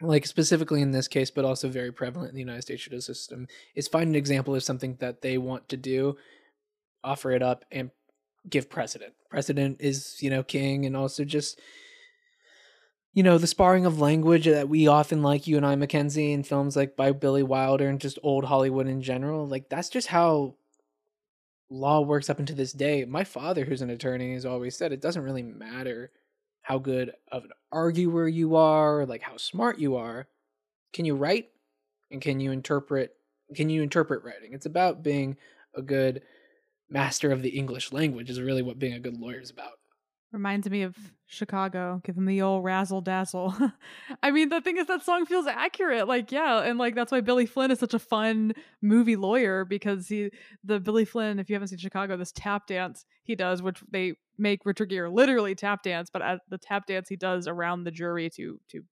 [0.01, 3.47] like specifically in this case but also very prevalent in the united states judicial system
[3.75, 6.17] is find an example of something that they want to do
[7.05, 7.91] offer it up and
[8.49, 11.61] give precedent precedent is you know king and also just
[13.15, 16.43] you know the sparring of language that we often like you and i mackenzie in
[16.43, 20.55] films like by billy wilder and just old hollywood in general like that's just how
[21.73, 25.01] law works up into this day my father who's an attorney has always said it
[25.01, 26.11] doesn't really matter
[26.63, 30.29] how good of an arguer you are like how smart you are.
[30.93, 31.49] Can you write?
[32.11, 33.15] And can you interpret
[33.55, 34.55] can you interpret writing?
[34.55, 35.37] It's about being
[35.75, 36.23] a good
[36.89, 39.79] master of the english language is really what being a good lawyer is about
[40.33, 42.01] Reminds me of Chicago.
[42.05, 43.55] Give him the old razzle dazzle.
[44.23, 46.09] I mean, the thing is, that song feels accurate.
[46.09, 50.09] Like, yeah, and like that's why Billy Flynn is such a fun movie lawyer because
[50.09, 50.31] he,
[50.65, 54.15] the Billy Flynn, if you haven't seen Chicago, this tap dance he does, which they
[54.39, 57.91] make Richard Gere literally tap dance, but at the tap dance he does around the
[57.91, 58.83] jury to to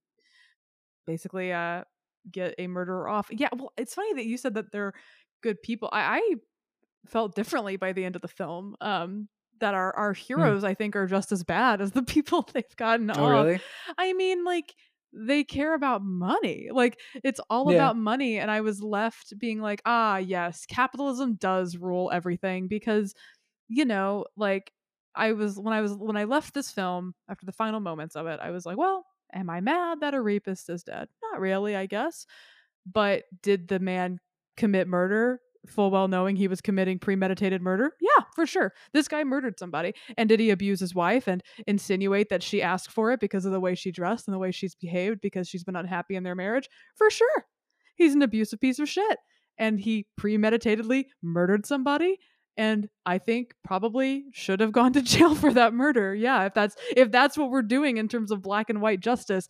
[1.07, 1.85] basically uh
[2.31, 3.29] get a murderer off.
[3.31, 4.93] Yeah, well, it's funny that you said that they're
[5.43, 5.89] good people.
[5.91, 6.35] I, I
[7.07, 8.77] felt differently by the end of the film.
[8.81, 9.29] Um,
[9.61, 13.11] that our our heroes, I think, are just as bad as the people they've gotten
[13.15, 13.49] oh off.
[13.49, 13.61] really
[13.99, 14.75] I mean, like
[15.13, 16.69] they care about money.
[16.73, 17.71] Like it's all Yeah.
[17.71, 18.39] about money.
[18.39, 23.15] And I was left being like, ah, yes, capitalism does rule everything because,
[23.69, 24.73] you know, like
[25.15, 28.27] I was when I was when I left this film after the final moments of
[28.27, 31.09] it, I was like, well, am I mad that a rapist is dead?
[31.23, 32.27] Not really, I guess.
[32.87, 34.21] But did the man
[34.57, 35.41] commit murder?
[35.67, 37.93] Full well knowing he was committing premeditated murder?
[38.01, 38.73] Yeah, for sure.
[38.93, 39.95] This guy murdered somebody.
[40.17, 43.53] And did he abuse his wife and insinuate that she asked for it because of
[43.53, 46.35] the way she dressed and the way she's behaved because she's been unhappy in their
[46.35, 46.69] marriage?
[46.97, 47.47] For sure.
[47.95, 49.19] He's an abusive piece of shit.
[49.59, 52.19] And he premeditatedly murdered somebody
[52.61, 56.15] and I think probably should have gone to jail for that murder.
[56.15, 59.49] Yeah, if that's if that's what we're doing in terms of black and white justice,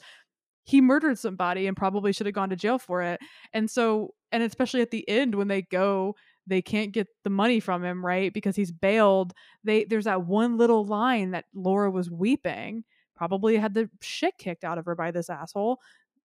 [0.65, 3.21] he murdered somebody and probably should have gone to jail for it.
[3.53, 6.15] And so and especially at the end when they go
[6.47, 8.33] they can't get the money from him, right?
[8.33, 9.33] Because he's bailed.
[9.65, 12.85] They there's that one little line that Laura was weeping
[13.17, 15.79] probably had the shit kicked out of her by this asshole.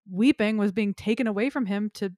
[0.09, 2.11] Weeping was being taken away from him to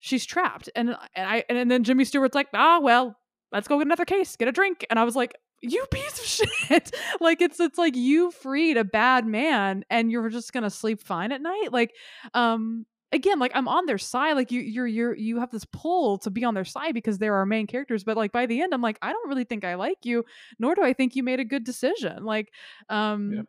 [0.00, 0.68] she's trapped.
[0.76, 3.16] And and I and then Jimmy Stewart's like, "Ah, well,
[3.50, 6.24] let's go get another case, get a drink." And I was like, "You piece of
[6.68, 10.70] shit." like it's it's like you freed a bad man and you're just going to
[10.70, 11.68] sleep fine at night.
[11.72, 11.94] Like
[12.34, 12.84] um
[13.14, 16.30] again like i'm on their side like you you're you're you have this pull to
[16.30, 18.80] be on their side because they're our main characters but like by the end i'm
[18.80, 20.24] like i don't really think i like you
[20.58, 22.50] nor do i think you made a good decision like
[22.88, 23.46] um Yep.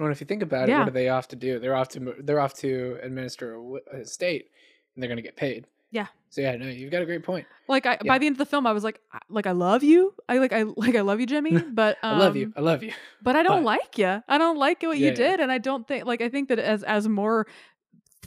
[0.00, 0.80] Well, if you think about it, Yeah.
[0.80, 1.58] what are they off to do?
[1.60, 3.58] They're off to they're off to administer
[3.92, 4.50] a state,
[4.94, 5.66] and they're going to get paid.
[5.94, 6.06] Yeah.
[6.30, 7.46] So yeah, no, you've got a great point.
[7.68, 8.08] like I Yeah.
[8.12, 10.38] by the end of the film I was like I- like I love you I
[10.38, 12.52] like I like I love you Jimmy but um, I love you.
[12.56, 12.92] I love you.
[13.22, 15.14] but I don't but- like you I don't like what Yeah, you yeah.
[15.24, 17.46] did and I don't think like I think that as as more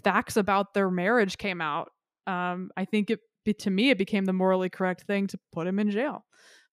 [0.03, 1.91] facts about their marriage came out
[2.27, 3.19] um I think it
[3.59, 6.25] to me it became the morally correct thing to put him in jail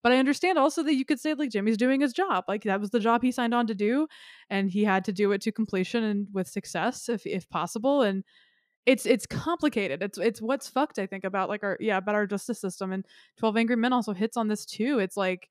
[0.02, 2.80] but I understand also that you could say like Jimmy's doing his job like that
[2.80, 4.06] was the job he signed on to do
[4.50, 8.24] and he had to do it to completion and with success if if possible and
[8.86, 10.02] it's it's complicated.
[10.02, 10.98] It's it's what's fucked.
[10.98, 13.06] I think about like our yeah about our justice system and
[13.38, 14.98] Twelve Angry Men also hits on this too.
[14.98, 15.48] It's like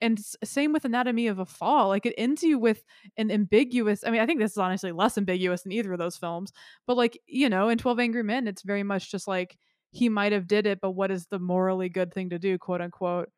[0.00, 1.88] and same with Anatomy of a Fall.
[1.88, 2.84] Like it ends you with
[3.16, 4.04] an ambiguous.
[4.04, 6.52] I mean, I think this is honestly less ambiguous than either of those films.
[6.86, 9.58] But like you know, in Twelve Angry Men, it's very much just like
[9.92, 12.80] he might have did it, but what is the morally good thing to do, quote
[12.80, 13.30] unquote.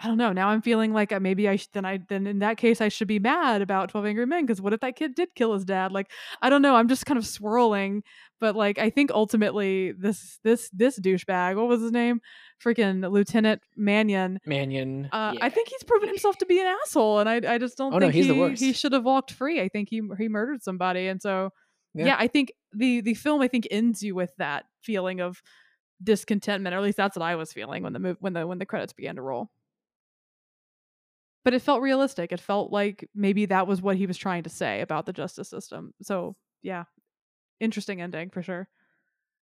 [0.00, 0.32] I don't know.
[0.32, 2.88] Now I'm feeling like uh, maybe I sh- then I then in that case I
[2.88, 5.64] should be mad about Twelve Angry Men because what if that kid did kill his
[5.64, 5.92] dad?
[5.92, 6.74] Like I don't know.
[6.74, 8.02] I'm just kind of swirling,
[8.40, 12.20] but like I think ultimately this this this douchebag, what was his name?
[12.64, 14.38] Freaking Lieutenant Manion.
[14.46, 15.08] Manion.
[15.12, 15.44] Uh, yeah.
[15.44, 17.98] I think he's proven himself to be an asshole, and I I just don't Oh,
[17.98, 18.62] no, think he's he the worst.
[18.62, 19.60] he should have walked free.
[19.60, 21.50] I think he he murdered somebody, and so
[21.94, 22.06] Yeah.
[22.06, 22.16] yeah.
[22.18, 25.42] I think the the film I think ends you with that feeling of
[26.02, 28.58] discontentment, or at least that's what I was feeling when the move when the when
[28.58, 29.50] the credits began to roll.
[31.44, 32.30] But it felt realistic.
[32.32, 35.48] It felt like maybe that was what he was trying to say about the justice
[35.48, 35.92] system.
[36.02, 36.84] So yeah,
[37.60, 38.68] interesting ending for sure.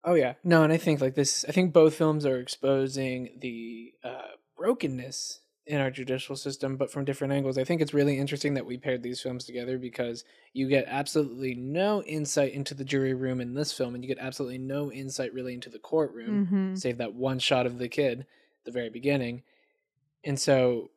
[0.04, 1.44] Oh yeah, no, and I think like this.
[1.48, 7.04] I think both films are exposing the uh, brokenness in our judicial system, but from
[7.04, 7.58] different angles.
[7.58, 10.24] I think it's really interesting that we paired these films together because
[10.54, 14.24] you get absolutely no insight into the jury room in this film, and you get
[14.24, 16.74] absolutely no insight really into the courtroom, Mm-hmm.
[16.76, 19.42] save that one shot of the kid at the very beginning.
[20.24, 20.90] And so,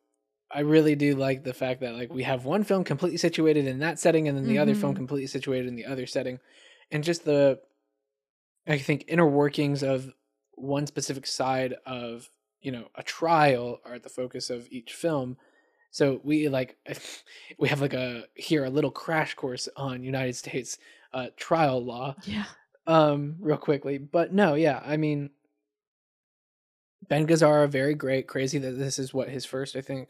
[0.54, 3.80] I really do like the fact that like we have one film completely situated in
[3.80, 4.98] that setting, and then the other film Mhm.
[4.98, 6.38] completely situated in the other setting,
[6.90, 7.60] and just the
[8.66, 10.12] I think inner workings of
[10.52, 12.30] one specific side of
[12.62, 15.36] you know a trial are at the focus of each film.
[15.90, 16.76] So we like
[17.58, 20.78] we have like a here a little crash course on United States
[21.12, 22.44] uh, trial law Yeah.
[22.86, 23.98] um real quickly.
[23.98, 25.30] But no, yeah, I mean
[27.08, 28.26] Ben Gazzara very great.
[28.26, 30.08] Crazy that this is what his first I think.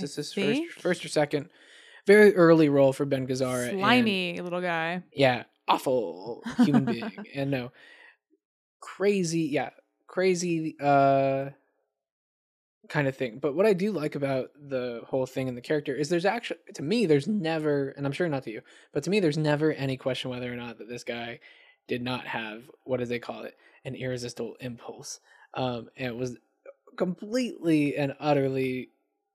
[0.00, 1.48] Is this first first or second?
[2.06, 3.68] Very early role for Ben Gazzara.
[3.70, 5.02] and- Slimy little guy.
[5.12, 7.70] yeah awful human being and no
[8.80, 9.70] crazy yeah
[10.06, 11.50] crazy uh
[12.88, 15.94] kind of thing but what i do like about the whole thing and the character
[15.94, 18.62] is there's actually to me there's never and i'm sure not to you
[18.94, 21.38] but to me there's never any question whether or not that this guy
[21.86, 25.20] did not have what do they call it an irresistible impulse
[25.52, 26.38] um and was
[26.96, 28.88] completely and utterly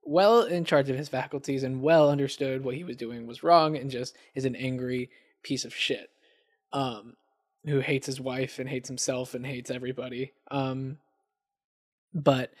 [0.04, 3.76] well in charge of his faculties and well understood what he was doing was wrong
[3.76, 5.10] and just is an angry
[5.42, 6.10] piece of shit
[6.72, 7.14] um
[7.64, 10.98] who hates his wife and hates himself and hates everybody um
[12.12, 12.52] but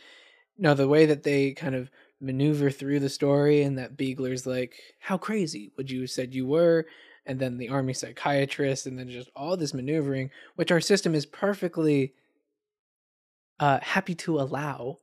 [0.56, 1.90] no the way that they kind of
[2.20, 6.46] maneuver through the story and that Biegler's like how crazy would you have said you
[6.46, 6.86] were?
[7.26, 11.24] and then the army psychiatrist and then just all this maneuvering which our system is
[11.24, 12.12] perfectly
[13.60, 14.98] uh happy to allow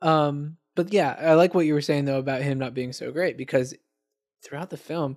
[0.00, 3.10] um but yeah i like what you were saying though about him not being so
[3.12, 3.74] great because
[4.44, 5.16] throughout the film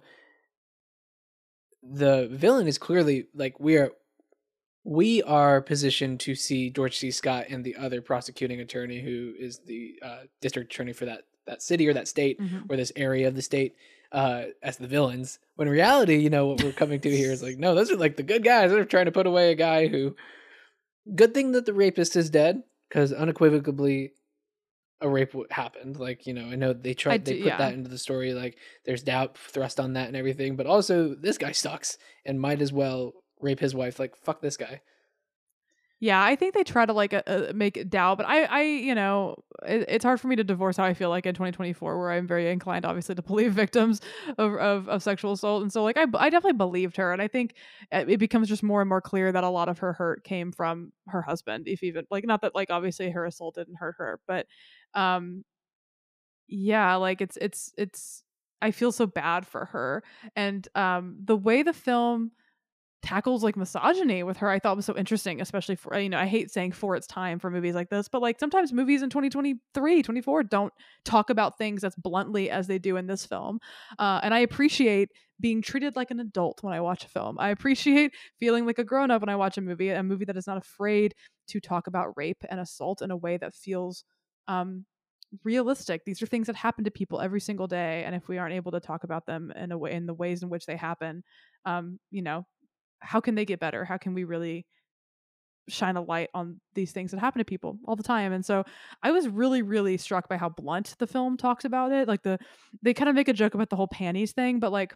[1.84, 3.91] the villain is clearly like we are
[4.84, 7.10] we are positioned to see George C.
[7.10, 11.62] Scott and the other prosecuting attorney who is the uh, district attorney for that that
[11.64, 12.70] city or that state Mhm.
[12.70, 13.76] or this area of the state
[14.12, 15.39] uh, as the villains.
[15.56, 17.97] When in reality, you know what we're coming to here is like, no, those are
[17.97, 18.72] like the good guys.
[18.72, 20.16] They're trying to put away a guy who.
[21.16, 24.14] Good thing that the rapist is dead because unequivocally,
[25.01, 25.99] a rape w- happened.
[25.99, 27.57] Like you know, I know they tried they put yeah.
[27.57, 28.33] that into the story.
[28.33, 32.61] Like there's doubt thrust on that and everything, but also this guy sucks and might
[32.61, 33.99] as well rape his wife.
[33.99, 34.81] Like fuck this guy.
[36.01, 38.61] Yeah, I think they try to like uh, uh, make it Dow, but I, I,
[38.63, 41.97] you know, it, it's hard for me to divorce how I feel like in 2024,
[41.97, 44.01] where I'm very inclined, obviously, to believe victims
[44.37, 47.29] of of, of sexual assault, and so like I, I definitely believed her, and I
[47.29, 47.55] think
[47.93, 50.51] uh, it becomes just more and more clear that a lot of her hurt came
[50.51, 54.19] from her husband, if even like not that like obviously her assault didn't hurt her,
[54.27, 54.47] but
[54.95, 55.43] um,
[56.47, 58.23] yeah, like it's it's it's
[58.61, 60.03] I feel so bad for her.
[60.35, 62.31] And um, the way the film
[63.05, 66.25] tackles like misogyny with her i thought was so interesting especially for you know i
[66.25, 70.01] hate saying for its time for movies like this but like sometimes movies in 2023
[70.01, 70.73] 24 don't
[71.03, 73.59] talk about things as bluntly as they do in this film
[73.99, 77.49] uh, and i appreciate being treated like an adult when i watch a film i
[77.49, 80.57] appreciate feeling like a grown-up when i watch a movie a movie that is not
[80.57, 81.13] afraid
[81.47, 84.03] to talk about rape and assault in a way that feels
[84.47, 84.85] um,
[85.43, 86.03] realistic.
[86.05, 88.71] These are things that happen to people every single day and if we aren't able
[88.71, 91.23] to talk about them in a way in the ways in which they happen
[91.65, 92.45] um, you know
[93.05, 93.85] how can they get better?
[93.85, 94.65] How can we really
[95.67, 98.33] shine a light on these things that happen to people all the time?
[98.33, 98.63] And so
[99.01, 102.37] i was really really struck by how blunt the film talks about it like the
[102.83, 104.93] they kind of make a joke about the whole panties thing but like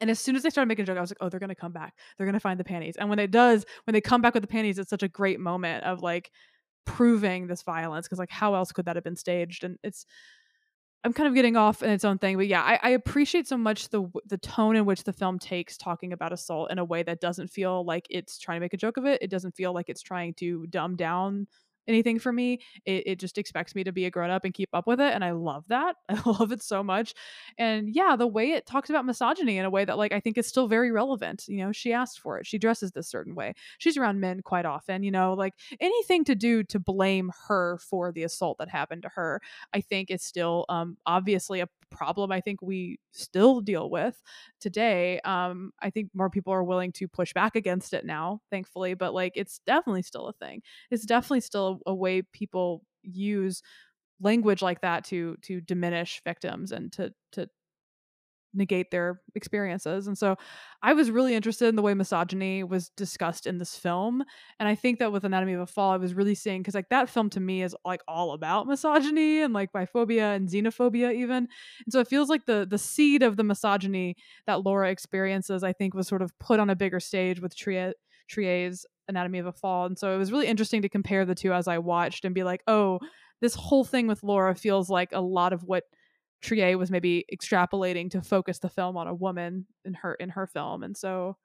[0.00, 1.54] and as soon as they started making a joke i was like oh they're gonna
[1.54, 1.94] come back.
[2.16, 2.96] They're gonna find the panties.
[2.96, 5.40] And when it does when they come back with the panties it's such a great
[5.40, 6.30] moment of like
[6.84, 10.06] proving this violence because like how else could that have been staged and it's
[11.04, 13.56] I'm kind of getting off in its own thing, but yeah, I, I, appreciate so
[13.56, 17.04] much the the tone in which the film takes talking about assault in a way
[17.04, 19.22] that doesn't feel like it's trying to make a joke of it.
[19.22, 21.46] It doesn't feel like it's trying to dumb down
[21.88, 22.60] anything for me.
[22.84, 25.12] It, it just expects me to be a grown up and keep up with it.
[25.14, 25.96] And I love that.
[26.08, 27.14] I love it so much.
[27.58, 30.38] And yeah, the way it talks about misogyny in a way that, like, I think
[30.38, 31.44] is still very relevant.
[31.48, 32.46] You know, she asked for it.
[32.46, 33.54] She dresses this certain way.
[33.78, 38.12] She's around men quite often, you know, like anything to do to blame her for
[38.12, 39.40] the assault that happened to her,
[39.72, 44.20] I think is still um, obviously a problem I think we still deal with
[44.60, 45.20] today.
[45.20, 49.14] Um, I think more people are willing to push back against it now, thankfully, but
[49.14, 50.62] like it's definitely still a thing.
[50.90, 53.62] It's definitely still a, a way people use
[54.20, 57.48] language like that to to diminish victims and to to
[58.54, 60.06] negate their experiences.
[60.06, 60.36] And so
[60.82, 64.24] I was really interested in the way misogyny was discussed in this film.
[64.58, 66.88] And I think that with Anatomy of a Fall, I was really seeing because like
[66.90, 71.36] that film to me is like all about misogyny and like biphobia and xenophobia even.
[71.84, 75.72] And so it feels like the the seed of the misogyny that Laura experiences, I
[75.72, 77.92] think, was sort of put on a bigger stage with Triet
[78.28, 79.86] Triet's Anatomy of a Fall.
[79.86, 82.44] And so it was really interesting to compare the two as I watched and be
[82.44, 83.00] like, oh,
[83.40, 85.84] this whole thing with Laura feels like a lot of what
[86.42, 90.46] Triet was maybe extrapolating to focus the film on a woman in her in her
[90.46, 90.82] film.
[90.82, 91.36] And so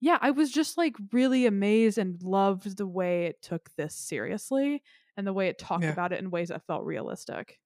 [0.00, 4.82] yeah, I was just like really amazed and loved the way it took this seriously
[5.16, 5.92] and the way it talked yeah.
[5.92, 7.60] about it in ways that felt realistic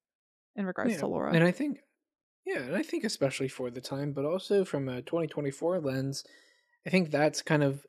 [0.57, 0.99] in regards yeah.
[0.99, 1.33] to Laura.
[1.33, 1.79] And I think
[2.45, 6.25] yeah, and I think especially for the time, but also from a 2024 lens,
[6.87, 7.87] I think that's kind of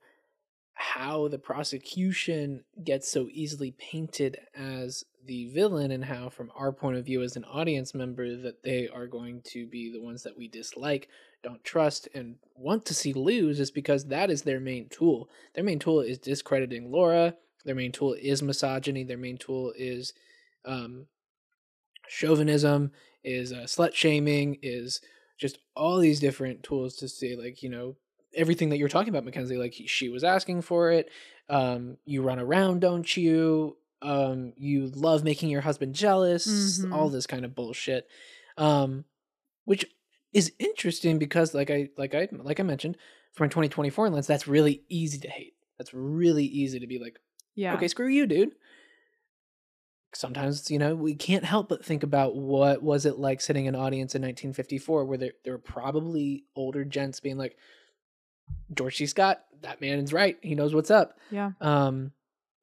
[0.76, 6.98] how the prosecution gets so easily painted as the villain and how from our point
[6.98, 10.38] of view as an audience member that they are going to be the ones that
[10.38, 11.08] we dislike
[11.46, 15.30] don't trust and want to see lose is because that is their main tool.
[15.54, 17.36] Their main tool is discrediting laura.
[17.66, 19.04] Their main tool is misogyny.
[19.04, 20.14] Their main tool is
[20.66, 21.06] um,
[22.08, 22.92] chauvinism
[23.24, 25.02] is uh, slut shaming is
[25.40, 27.96] just all these different tools to say like you know
[28.36, 29.58] everything that you're talking about, McKenzie.
[29.58, 31.10] Like she was asking for it.
[31.50, 33.78] Um, you run around, don't you?
[34.02, 36.48] Um, you love making your husband jealous.
[36.48, 36.94] Mm-hmm.
[36.94, 38.08] All this kind of bullshit.
[38.58, 39.06] Um,
[39.66, 39.86] which
[40.34, 42.98] is interesting because, like I like I like I mentioned,
[43.34, 45.54] from a 2024 lens, that's really easy to hate.
[45.78, 47.20] That's really easy to be like,
[47.56, 48.56] yeah, okay, screw you, dude.
[50.14, 53.76] Sometimes you know we can't help but think about what was it like sitting in
[53.76, 57.58] an audience in 1954 where there there were probably older gents being like,
[58.74, 59.06] George C.
[59.06, 60.38] Scott, that man is right.
[60.42, 61.18] He knows what's up.
[61.32, 61.52] Yeah.
[61.62, 62.12] Um,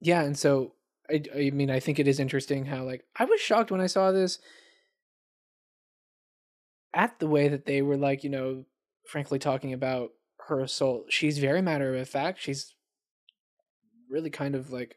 [0.01, 0.75] yeah, and so
[1.09, 3.87] I, I mean, I think it is interesting how like I was shocked when I
[3.87, 4.39] saw this
[6.95, 8.65] at the way that they were like, you know,
[9.07, 10.11] frankly talking about
[10.49, 11.07] her assault.
[11.09, 12.41] She's very matter of fact.
[12.41, 12.75] She's
[14.11, 14.97] really kind of like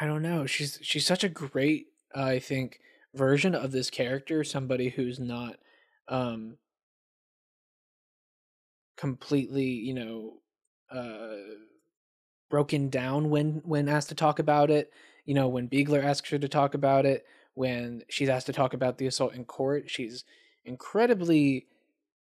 [0.00, 0.46] I don't know.
[0.46, 2.78] She's she's such a great, uh, I think,
[3.14, 4.44] version of this character.
[4.44, 5.56] Somebody who's not
[6.08, 6.56] um
[8.98, 10.34] completely, you know,
[10.90, 11.54] uh,
[12.50, 14.92] broken down when when asked to talk about it.
[15.24, 17.24] You know, when Biegler asks her to talk about it,
[17.54, 20.24] when she's asked to talk about the assault in court, she's
[20.64, 21.66] incredibly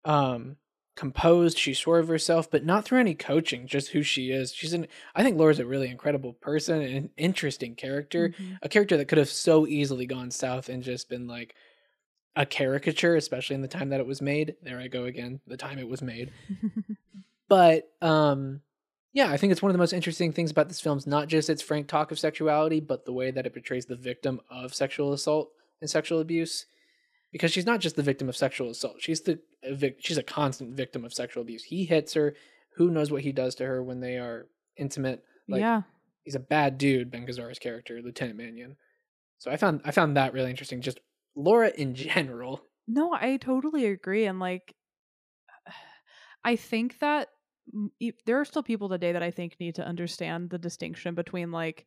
[0.06, 0.56] um
[0.96, 1.58] composed.
[1.58, 4.54] She sure of herself, but not through any coaching, just who she is.
[4.54, 8.30] She's an I think Laura's a really incredible person and an interesting character.
[8.30, 8.54] Mm-hmm.
[8.62, 11.56] A character that could have so easily gone south and just been like
[12.36, 14.56] a caricature, especially in the time that it was made.
[14.62, 16.32] There I go again, the time it was made.
[17.50, 18.62] but um
[19.12, 21.28] yeah, I think it's one of the most interesting things about this film is not
[21.28, 24.76] just its frank talk of sexuality, but the way that it portrays the victim of
[24.76, 25.50] sexual assault
[25.82, 26.68] and sexual abuse.
[27.32, 30.76] Because she's not just the victim of sexual assault; she's the a she's a constant
[30.76, 31.64] victim of sexual abuse.
[31.64, 32.36] He hits her.
[32.76, 35.24] Who knows what he does to her when they are intimate?
[35.48, 35.84] Like, yeah,
[36.24, 37.12] he's a bad dude.
[37.12, 37.28] Ben
[37.60, 38.78] character, Lieutenant Manion.
[39.38, 40.82] So I found I found that really interesting.
[40.82, 41.00] Just
[41.40, 44.26] Laura in general No, I totally agree.
[44.26, 44.74] And like,
[46.44, 47.30] I think that
[48.26, 51.86] there are still people today that I think need to understand the distinction between like,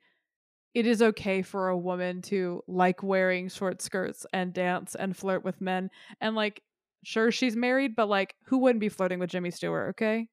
[0.75, 5.45] it is okay for a woman to like wearing short skirts and dance and flirt
[5.45, 5.91] with men.
[6.21, 6.63] And like,
[7.05, 9.91] sure, she's married, but like, who wouldn't be flirting with Jimmy Stewart?
[9.91, 10.29] Okay.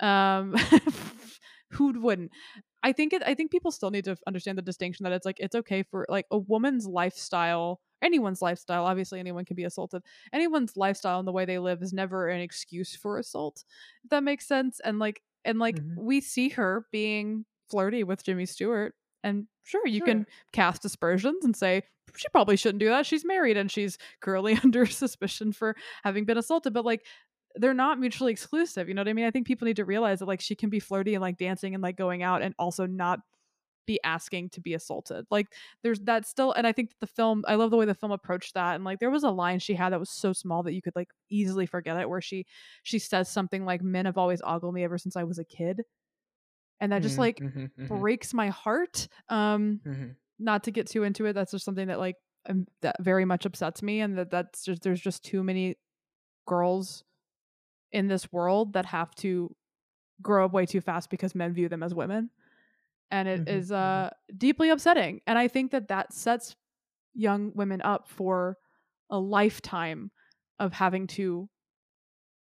[0.00, 0.54] Um,
[1.70, 2.30] who wouldn't?
[2.82, 3.22] I think it.
[3.26, 6.06] I think people still need to understand the distinction that it's like it's okay for
[6.08, 8.84] like a woman's lifestyle, anyone's lifestyle.
[8.84, 10.02] Obviously, anyone can be assaulted.
[10.32, 13.64] Anyone's lifestyle and the way they live is never an excuse for assault.
[14.04, 14.80] If that makes sense.
[14.80, 15.96] And like, and like, Mhm.
[15.96, 20.06] we see her being flirty with Jimmy Stewart, and sure, you Sure.
[20.06, 21.82] can cast aspersions and say
[22.16, 23.04] she probably shouldn't do that.
[23.06, 25.74] She's married and she's currently under suspicion for
[26.04, 26.72] having been assaulted.
[26.72, 27.04] But like,
[27.56, 28.88] they're not mutually exclusive.
[28.88, 29.24] You know what I mean?
[29.26, 31.74] I think people need to realize that like she can be flirty and like dancing
[31.74, 33.20] and like going out and also not
[33.86, 35.26] be asking to be assaulted.
[35.30, 37.94] Like there's that still and I think that the film I love the way the
[37.94, 40.64] film approached that and like there was a line she had that was so small
[40.64, 42.46] that you could like easily forget it where she
[42.82, 45.82] she says something like men have always ogled me ever since I was a kid.
[46.80, 49.08] And that just Mhm, like mhm, mhm, breaks my heart.
[49.28, 49.80] Um
[50.38, 52.16] not to get too into it that's just something that like
[52.48, 55.76] um, that very much upsets me and that that's just there's just too many
[56.46, 57.04] girls
[57.92, 59.54] in this world that have to
[60.22, 62.30] grow up way too fast because men view them as women
[63.10, 63.74] and it Mhm, is mhm.
[63.76, 66.56] uh deeply upsetting and i think that that sets
[67.14, 68.58] young women up for
[69.10, 70.10] a lifetime
[70.58, 71.48] of having to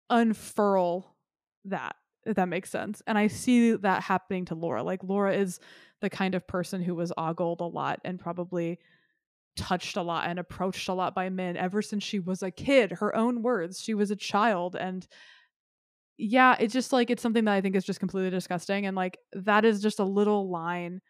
[0.09, 1.17] unfurl
[1.65, 5.61] that if that makes sense and i see that happening to laura like laura is
[6.01, 8.79] the kind of person who was ogled a lot and probably
[9.57, 12.93] touched a lot and approached a lot by men ever since she was a kid
[12.93, 13.81] her own words.
[13.81, 15.07] She was a child and
[16.21, 19.19] yeah it's just like it's something that i think is just completely disgusting and like
[19.33, 21.01] that is just a little line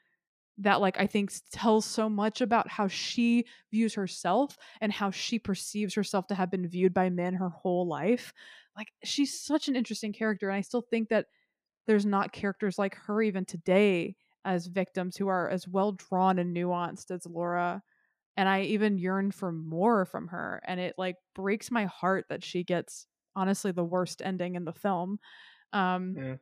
[0.59, 5.38] that like i think tells so much about how she views herself and how she
[5.38, 8.32] perceives herself to have been viewed by men her whole life.
[8.76, 11.26] Like she's such an interesting character and i still think that
[11.86, 14.14] there's not characters like her even today
[14.45, 17.82] as victims who are as well drawn and nuanced as laura
[18.41, 22.43] and i even yearn for more from her and it like breaks my heart that
[22.43, 25.20] she gets honestly the worst ending in the film
[25.74, 26.36] um Yeah.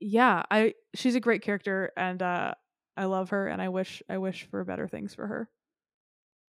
[0.00, 2.54] yeah i she's a great character and uh
[2.96, 5.50] i love her and i wish i wish for better things for her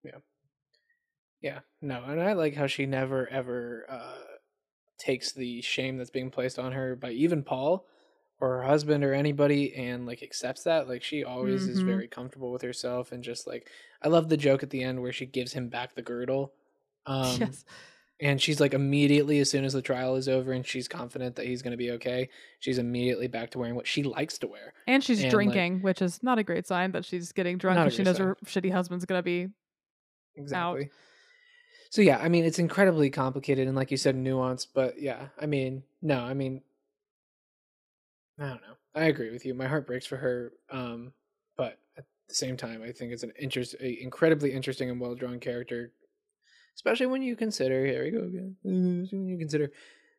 [0.03, 0.19] Yeah,
[1.41, 4.23] yeah, no, and I like how she never ever uh,
[4.97, 7.87] takes the shame that's being placed on her by even Paul
[8.41, 10.87] or her husband or anybody and like accepts that.
[10.87, 11.85] Like she always is Mhm.
[11.87, 13.69] very comfortable with herself and just like
[14.01, 16.53] I love the joke at the end where she gives him back the girdle.
[17.05, 17.65] Um, yes
[18.21, 21.45] and she's like immediately as soon as the trial is over and she's confident that
[21.45, 22.29] he's going to be okay,
[22.59, 24.73] she's immediately back to wearing what she likes to wear.
[24.85, 27.79] and she's and, like- drinking which is not a great sign that she's getting drunk
[27.79, 29.47] because she knows her shitty husband's gonna be
[30.35, 30.89] Exactly.
[31.89, 35.45] So yeah, I mean it's incredibly complicated and like you said nuanced, but yeah, I
[35.47, 36.61] mean, no, I mean
[38.39, 38.75] I don't know.
[38.95, 39.53] I agree with you.
[39.53, 41.13] My heart breaks for her um
[41.57, 45.39] but at the same time I think it's an interest a incredibly interesting and well-drawn
[45.39, 45.91] character
[46.75, 48.55] especially when you consider here we go again.
[48.63, 49.71] When you consider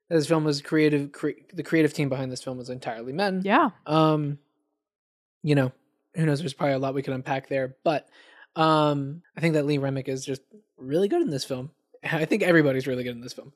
[0.09, 3.43] that this film was creative cre- the creative team behind this film was entirely men.
[3.45, 4.39] yeah Um,
[5.43, 5.73] you know,
[6.15, 6.41] who knows?
[6.41, 8.09] There's probably a lot we could unpack there, but
[8.57, 10.43] um, I think that Lee Remick is just
[10.77, 11.71] really good in this film.
[12.05, 13.53] I think everybody's really good in this film.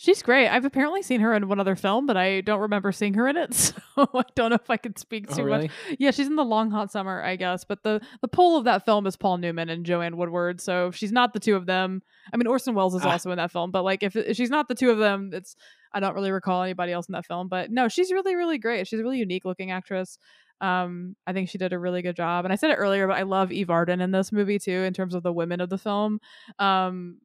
[0.00, 0.46] She's great.
[0.48, 3.36] I've apparently seen her in one other film, but I don't remember seeing her in
[3.36, 5.62] it, so I don't know if I can speak Oh, too really?
[5.62, 5.96] much.
[5.98, 7.64] Yeah, she's in the Long Hot Summer, I guess.
[7.64, 10.60] But the the pole of that film is Paul Newman and Joanne Woodward.
[10.60, 12.00] So if she's not the two of them,
[12.32, 13.10] I mean Orson Welles is Ah.
[13.10, 15.56] also in that film, but like if, if she's not the two of them, it's
[15.92, 17.48] I don't really recall anybody else in that film.
[17.48, 18.86] But no, she's really really great.
[18.86, 20.16] She's a really unique looking actress.
[20.60, 22.44] Um, I think she did a really good job.
[22.44, 24.92] And I said it earlier, but I love Eve Arden in this movie too, in
[24.94, 26.20] terms of the women of the film.
[26.60, 27.18] Um,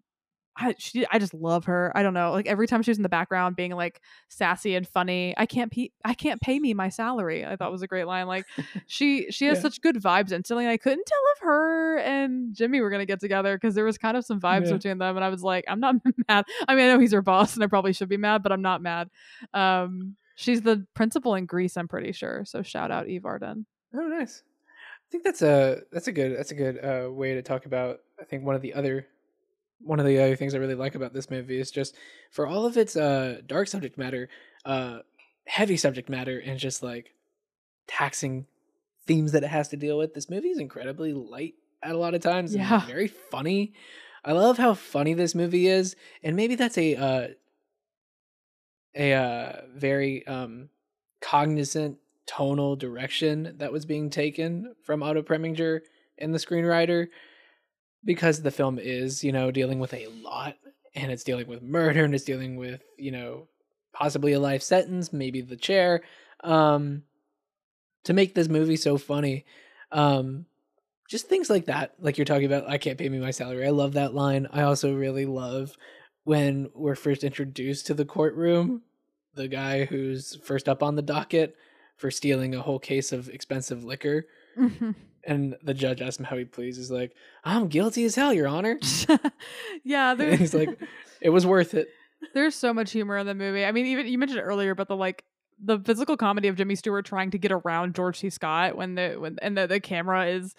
[0.55, 1.91] I she I just love her.
[1.95, 2.31] I don't know.
[2.31, 3.99] Like every time she was in the background being like
[4.29, 7.43] sassy and funny, I can't pe- I can't pay me my salary.
[7.45, 8.27] I thought was a great line.
[8.27, 8.45] Like
[8.87, 9.61] she she has Yeah.
[9.63, 10.67] such good vibes instantly.
[10.67, 14.15] I couldn't tell if her and Jimmy were gonna get together because there was kind
[14.15, 14.73] of some vibes Yeah.
[14.73, 15.95] between them, and I was like, I'm not
[16.29, 16.45] mad.
[16.67, 18.61] I mean, I know he's her boss, and I probably should be mad, but I'm
[18.61, 19.09] not mad.
[19.55, 22.43] Um, she's the principal in Grease, I'm pretty sure.
[22.45, 23.65] So shout out Eve Arden.
[23.95, 24.43] Oh, nice.
[24.45, 27.99] I think that's a that's a good that's a good uh, way to talk about.
[28.19, 29.07] I think one of the other
[29.79, 31.95] one of the other things I really like about this movie is just
[32.31, 34.29] for all of its uh, dark subject matter,
[34.65, 34.99] uh,
[35.47, 37.13] heavy subject matter, and just like
[37.87, 38.45] taxing
[39.05, 40.13] themes that it has to deal with.
[40.13, 42.53] This movie is incredibly light at a lot of times.
[42.53, 42.85] and Yeah.
[42.85, 43.73] very funny.
[44.23, 47.27] I love how funny this movie is, and maybe that's a uh,
[48.95, 50.69] a uh, very um,
[51.21, 55.81] cognizant tonal direction that was being taken from Otto Preminger
[56.17, 57.07] and the screenwriter.
[58.05, 60.55] Because the film is, you know, dealing with a lot
[60.95, 63.47] and it's dealing with murder and it's dealing with, you know,
[63.93, 66.01] possibly a life sentence, maybe the chair.
[66.43, 67.03] Um
[68.03, 69.45] to make this movie so funny.
[69.91, 70.45] Um
[71.09, 71.93] just things like that.
[71.99, 73.65] Like you're talking about I can't pay me my salary.
[73.65, 74.47] I love that line.
[74.51, 75.75] I also really love
[76.23, 78.81] when we're first introduced to the courtroom,
[79.35, 81.55] the guy who's first up on the docket
[81.97, 84.25] for stealing a whole case of expensive liquor.
[85.25, 86.77] And the judge asks him how he pleads.
[86.77, 87.13] He's like,
[87.43, 88.77] I'm guilty as hell, Your Honor.
[89.83, 90.77] yeah, And there, he's like,
[91.21, 91.87] it was worth it.
[92.33, 93.63] there's so much humor in the movie.
[93.65, 95.23] I mean, even you mentioned it earlier, but the like
[95.63, 98.29] the physical comedy of Jimmy Stewart trying to get around George C.
[98.29, 100.53] Scott when the when and the, the camera is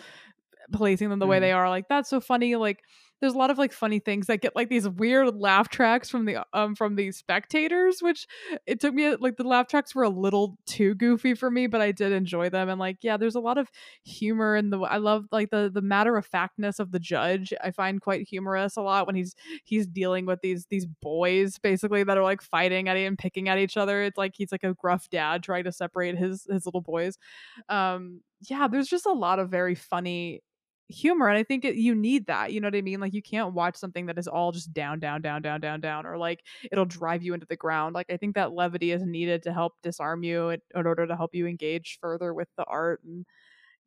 [0.72, 1.40] placing them the way Mhm.
[1.42, 1.68] they are.
[1.68, 2.56] Like that's so funny.
[2.56, 2.80] Like
[3.24, 6.26] there's a lot of like funny things that get like these weird laugh tracks from
[6.26, 8.26] the um from the spectators, which
[8.66, 11.80] it took me like the laugh tracks were a little too goofy for me, but
[11.80, 12.68] I did enjoy them.
[12.68, 13.70] And like yeah, there's a lot of
[14.04, 17.54] humor in the I love like the the matter of factness of the judge.
[17.62, 22.04] I find quite humorous a lot when he's he's dealing with these these boys basically
[22.04, 24.02] that are like fighting at and picking at each other.
[24.02, 27.16] It's like he's like a gruff dad trying to separate his his little boys.
[27.70, 28.20] Um
[28.50, 30.42] yeah, there's just a lot of very funny
[30.88, 33.00] humor and i think it, you need that you know what i mean?
[33.00, 36.06] Like you can't watch something that is all just down down down down down down
[36.06, 39.42] or like it'll drive you into the ground like i think that levity is needed
[39.44, 43.02] to help disarm you in, in order to help you engage further with the art
[43.04, 43.24] and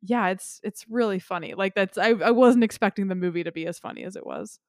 [0.02, 3.66] yeah it's it's really funny like that's I, I wasn't expecting the movie to be
[3.66, 4.60] as funny as it was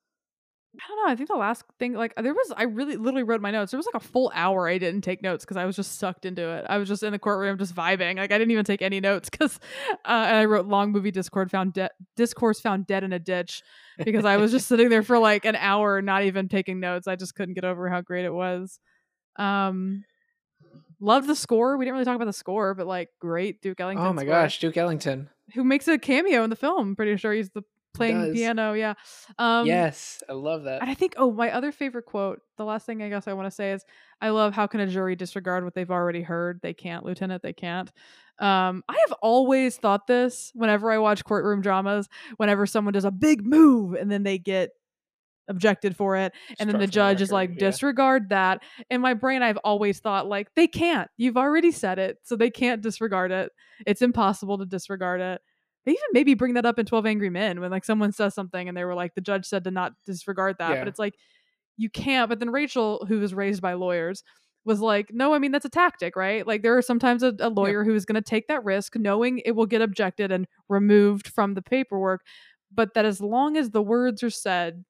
[0.75, 3.41] i don't know i think the last thing like there was i really literally wrote
[3.41, 5.75] my notes there was like a full hour i didn't take notes because i was
[5.75, 6.65] just sucked into it.
[6.69, 9.29] I was just in the courtroom just vibing like i didn't even take any notes
[9.29, 9.59] because
[10.05, 13.63] uh, and i wrote long movie discord found de- discourse found dead in a ditch
[13.97, 17.15] because i was just sitting there for like an hour not even taking notes i
[17.15, 18.79] just couldn't get over how great it was.
[19.37, 20.03] Um
[20.99, 24.05] loved the score we didn't really talk about the score but like great duke ellington
[24.05, 25.29] Oh my score, gosh, Duke Ellington.
[25.55, 27.63] who makes a cameo in the film pretty sure he's the
[27.93, 28.93] playing piano yeah
[29.37, 30.81] um yes, I love that.
[30.81, 33.47] and I think, oh, my other favorite quote, the last thing I guess I want
[33.47, 33.83] to say is,
[34.21, 36.59] I love how can a jury disregard what they've already heard?
[36.61, 37.91] They can't, Lieutenant, they can't.
[38.39, 43.11] Um, I have always thought this whenever I watch courtroom dramas, whenever someone does a
[43.11, 44.69] big move and then they get
[45.49, 47.59] objected for it, and then the Struck judge is record, like, yeah.
[47.59, 48.61] disregard that.
[48.89, 51.09] In my brain, I've always thought, like, they can't.
[51.17, 53.51] You've already said it, so they can't disregard it.
[53.85, 55.41] It's impossible to disregard it.
[55.89, 58.67] They even maybe bring that up in 12 Angry Men when like someone says something
[58.67, 60.69] and they were like, the judge said to not disregard that.
[60.69, 60.79] Yeah.
[60.81, 61.15] But it's like,
[61.77, 62.29] you can't.
[62.29, 64.23] But then Rachel, who was raised by lawyers,
[64.65, 66.45] was like, no, I mean, that's a tactic, right?
[66.45, 69.39] Like, there are sometimes a, a lawyer who is going to take that risk knowing
[69.39, 72.21] it will get objected and removed from the paperwork.
[72.71, 74.85] But that as long as the words are said,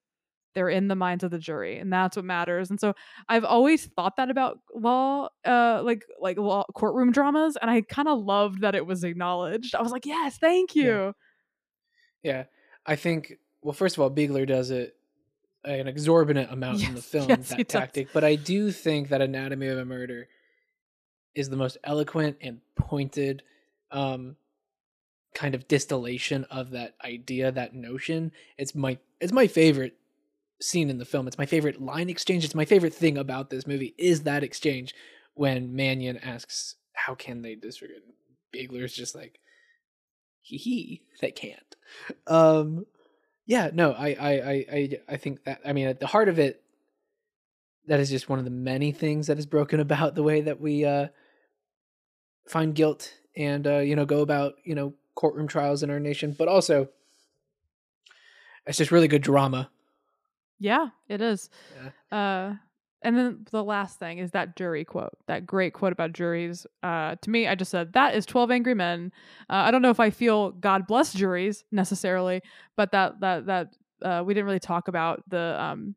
[0.55, 2.93] they're in the minds of the jury and that's what matters and so
[3.27, 8.07] i've always thought that about law uh like like law courtroom dramas and i kind
[8.07, 11.13] of loved that it was acknowledged i was like yes thank you
[12.23, 12.43] Yeah,
[12.85, 13.33] I think.
[13.61, 14.95] Well, first of all, Biegler does it
[15.63, 17.29] an exorbitant amount in the film.
[17.29, 17.67] yes, that does.
[17.67, 20.27] tactic, but I do think that Anatomy of a Murder
[21.35, 23.43] is the most eloquent and pointed,
[23.91, 24.35] um,
[25.35, 28.31] kind of distillation of that idea, that notion.
[28.57, 29.95] It's my it's my favorite
[30.61, 31.27] scene in the film.
[31.27, 32.43] It's my favorite line exchange.
[32.43, 34.93] It's my favorite thing about this movie is that exchange
[35.33, 38.01] when Manion asks, "How can they disregard?"
[38.53, 39.39] Biegler's just like,
[40.41, 41.75] "Hee hee, they can't."
[42.27, 42.85] Um,
[43.45, 45.61] yeah, no, I, I, I, I, I think that.
[45.65, 46.61] I mean, at the heart of it,
[47.87, 50.61] that is just one of the many things that is broken about the way that
[50.61, 51.07] we uh,
[52.47, 56.35] find guilt and uh, you know go about you know courtroom trials in our nation.
[56.37, 56.89] But also,
[58.65, 59.69] it's just really good drama.
[60.59, 61.49] Yeah it is.
[62.11, 62.55] Uh
[63.01, 66.67] and then the last thing is that jury quote that great quote about juries.
[66.83, 69.11] Uh to me i just said that is 12 angry men.
[69.49, 72.41] Uh, i don't know if i feel god bless juries necessarily
[72.75, 75.95] but that that that uh we didn't really talk about the um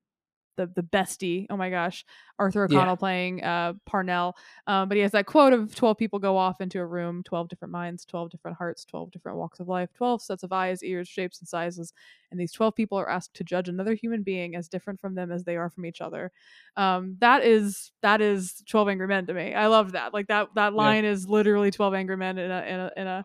[0.57, 2.05] the the bestie oh my gosh
[2.39, 2.79] arthur Yeah.
[2.79, 6.61] o'connell playing uh parnell um but he has that quote of 12 people go off
[6.61, 10.23] into a room 12 different minds 12 different hearts 12 different walks of life 12
[10.23, 11.93] sets of eyes ears shapes and sizes
[12.31, 15.31] and these 12 people are asked to judge another human being as different from them
[15.33, 16.31] as they are from each other
[16.77, 20.49] um that is that is 12 angry men to me i love that like that
[20.55, 20.75] that Yeah.
[20.75, 23.25] line is literally 12 angry men in a in a in a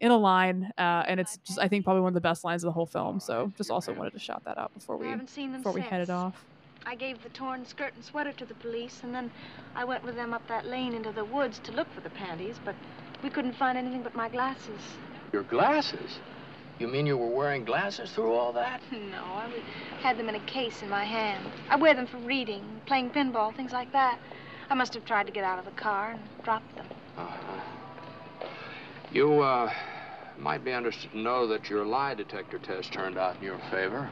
[0.00, 2.62] in a line uh and it's just i think probably one of the best lines
[2.62, 5.30] of the whole film so just also wanted to shout that out before we haven't
[5.30, 6.44] seen them before we headed off
[6.86, 9.30] I gave the torn skirt and sweater to the police, and then
[9.74, 12.60] I went with them up that lane into the woods to look for the panties,
[12.62, 12.74] but
[13.22, 14.80] we couldn't find anything but my glasses.
[15.32, 16.18] Your glasses?
[16.78, 18.82] You mean you were wearing glasses through all that?
[18.92, 19.50] No, I
[20.02, 21.44] had them in a case in my hand.
[21.70, 24.18] I wear them for reading, playing pinball, things like that.
[24.68, 26.86] I must have tried to get out of the car and dropped them.
[27.16, 27.60] Uh-huh.
[29.14, 29.72] You, uh,
[30.36, 34.10] Might be interested to know that your lie detector test turned out in your favor.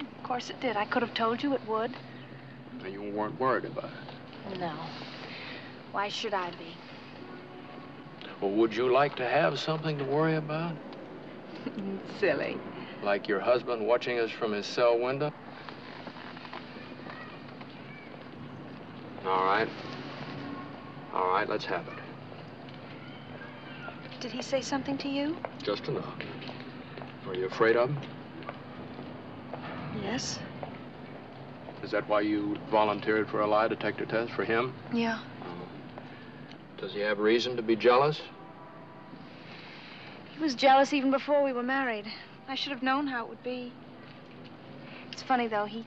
[0.00, 0.76] Of course it did.
[0.76, 1.96] I could have told you it would.
[2.82, 4.58] and You weren't worried about it.
[4.58, 4.74] No.
[5.92, 6.74] Why should I be?
[8.40, 10.74] Well, would you like to have something to worry about?
[12.18, 12.58] Silly.
[13.04, 15.30] Like your husband watching us from his cell window?
[19.24, 19.68] All right.
[21.14, 21.99] All right, let's have it.
[24.20, 25.36] Did he say something to you?
[25.62, 26.14] Just enough.
[27.26, 27.98] Are you afraid of him?
[30.02, 30.38] Yes.
[31.82, 34.74] Is that why you volunteered for a lie detector test for him?
[34.92, 35.20] Yeah.
[35.42, 38.20] Uh, does he have reason to be jealous?
[40.34, 42.04] He was jealous even before we were married.
[42.46, 43.72] I should have known how it would be.
[45.12, 45.86] It's funny though, he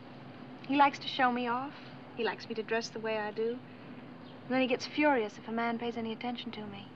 [0.67, 1.73] he likes to show me off.
[2.15, 3.49] He likes me to dress the way I do.
[3.49, 6.87] And then he gets furious if a man pays any attention to me.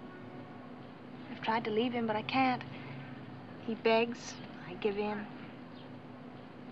[1.38, 2.64] I've tried to leave him, but I can't.
[3.68, 4.34] He begs,
[4.68, 5.24] I give in.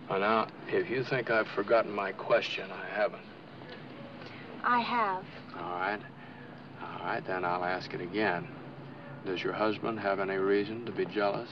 [0.10, 3.22] Well, now, if you think I've forgotten my question, I haven't.
[4.64, 5.24] I have.
[5.56, 6.00] All right.
[6.82, 8.48] All right, then I'll ask it again.
[9.26, 11.50] Does your husband have any reason to be jealous?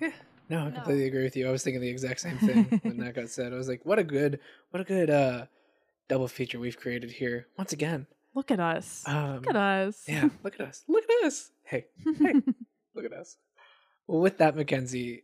[0.00, 0.10] Yeah.
[0.48, 0.70] No, I No.
[0.72, 1.46] completely agree with you.
[1.48, 3.52] I was thinking the exact same thing when that got said.
[3.52, 4.40] I was like, what a good,
[4.70, 5.46] what a good uh
[6.08, 7.46] double feature we've created here.
[7.56, 8.06] Once again.
[8.36, 9.02] Look at us.
[9.06, 10.02] Um, Look at us.
[10.06, 10.84] Yeah, look at us.
[10.86, 11.50] Look at us.
[11.64, 12.34] Hey, hey,
[12.94, 13.38] look at us.
[14.06, 15.22] Well, with that, McKenzie,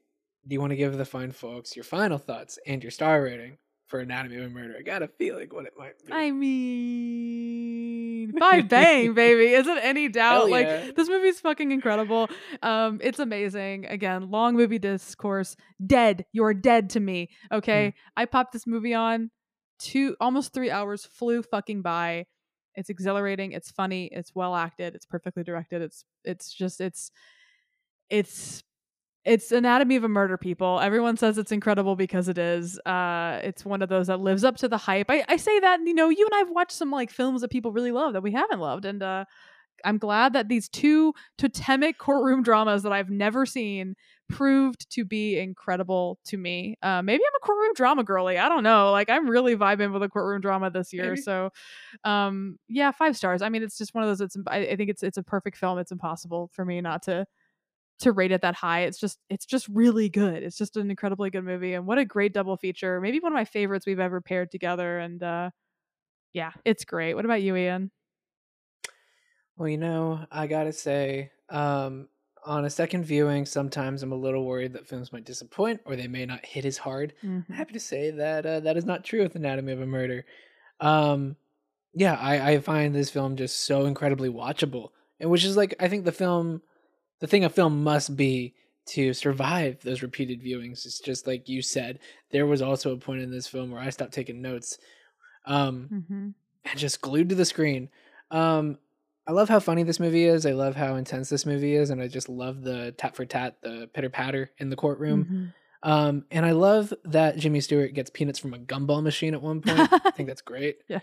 [0.49, 3.59] do you want to give the fine folks your final thoughts and your star rating
[3.87, 4.77] for Anatomy of a Murder?
[4.79, 6.11] I got a feeling what it might be.
[6.11, 9.53] I mean, five bang, baby.
[9.53, 10.45] Isn't any doubt?
[10.45, 10.91] Hell like yeah.
[10.97, 12.31] this movie's fucking incredible.
[12.63, 13.85] Um, it's amazing.
[13.85, 15.55] Again, long movie discourse.
[15.87, 16.25] Dead.
[16.33, 17.29] You're dead to me.
[17.53, 17.89] Okay.
[17.89, 17.95] Mm.
[18.17, 19.31] I popped this movie on.
[19.79, 22.25] Two almost three hours flew fucking by.
[22.75, 23.53] It's exhilarating.
[23.53, 24.07] It's funny.
[24.13, 24.95] It's well acted.
[24.95, 25.83] It's perfectly directed.
[25.83, 27.11] It's it's just it's
[28.11, 28.63] it's
[29.25, 33.65] it's anatomy of a murder people everyone says it's incredible because it is uh it's
[33.65, 36.09] one of those that lives up to the hype i, I say that you know
[36.09, 38.85] you and i've watched some like films that people really love that we haven't loved
[38.85, 39.25] and uh
[39.85, 43.95] i'm glad that these two totemic courtroom dramas that i've never seen
[44.29, 48.63] proved to be incredible to me uh maybe i'm a courtroom drama girly i don't
[48.63, 51.23] know like i'm really vibing with a courtroom drama this year Maybe.
[51.23, 51.51] so
[52.05, 54.91] um yeah five stars i mean it's just one of those it's I, I think
[54.91, 57.27] it's it's a perfect film it's impossible for me not to
[58.03, 58.81] to rate it that high.
[58.81, 60.43] It's just it's just really good.
[60.43, 63.01] It's just an incredibly good movie and what a great double feature.
[63.01, 65.51] Maybe one of my favorites we've ever paired together and uh
[66.33, 67.15] yeah, it's great.
[67.15, 67.91] What about you, Ian?
[69.63, 72.09] Well, you know, I gotta say, um,
[72.45, 76.09] on a second viewing, sometimes I'm a little worried that films might disappoint or they
[76.09, 77.13] may not hit as hard.
[77.49, 80.25] I'm happy to say that uh, that is not true with Anatomy of a Murder.
[80.81, 81.37] Um,
[81.95, 84.89] yeah, I, I find this film just so incredibly watchable,
[85.21, 86.61] and which is like I think the film,
[87.21, 88.55] the thing a film must be
[88.87, 90.85] to survive those repeated viewings.
[90.87, 92.01] It's just like you said.
[92.33, 94.77] There was also a point in this film where I stopped taking notes,
[95.47, 96.29] um, Mm-hmm.
[96.65, 97.91] and just glued to the screen.
[98.33, 98.79] Um,
[99.27, 100.47] I love how funny this movie is.
[100.47, 103.57] I love how intense this movie is, and I just love the tat for tat,
[103.63, 105.25] the pitter patter in the courtroom.
[105.25, 105.45] Mm-hmm.
[105.85, 109.61] Um, and I love that Jimmy Stewart gets peanuts from a gumball machine at one
[109.61, 109.93] point.
[109.93, 110.79] I think that's great.
[110.89, 111.03] Yes.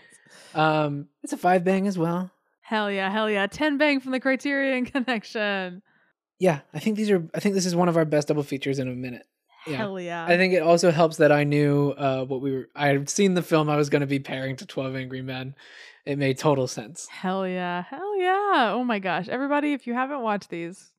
[0.54, 2.30] Um, it's a five bang as well.
[2.62, 3.46] Hell yeah, hell yeah.
[3.46, 5.82] Ten bang from the Criterion Connection.
[6.38, 7.28] Yeah, I think these are.
[7.34, 9.26] I think this is one of our best double features in a minute.
[9.66, 9.76] Yeah.
[9.76, 10.24] Hell yeah.
[10.24, 12.68] I think it also helps that I knew uh, what we were.
[12.74, 15.54] I had seen the film I was going to be pairing to Twelve Angry Men.
[16.06, 17.06] It made total sense.
[17.08, 17.82] Hell yeah.
[17.82, 18.72] Hell yeah.
[18.74, 19.28] Oh my gosh.
[19.28, 20.92] Everybody, if you haven't watched these,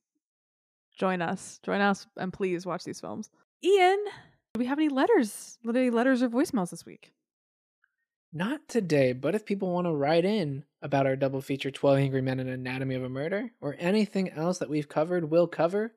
[0.96, 1.58] join us.
[1.64, 3.30] Join us and please watch these films.
[3.64, 3.98] Ian,
[4.54, 5.58] do we have any letters?
[5.68, 7.12] Any letters or voicemails this week?
[8.32, 12.22] Not today, but if people want to write in about our double feature 12 Angry
[12.22, 15.92] Men and Anatomy of a Murder, or anything else that we've covered, we'll cover,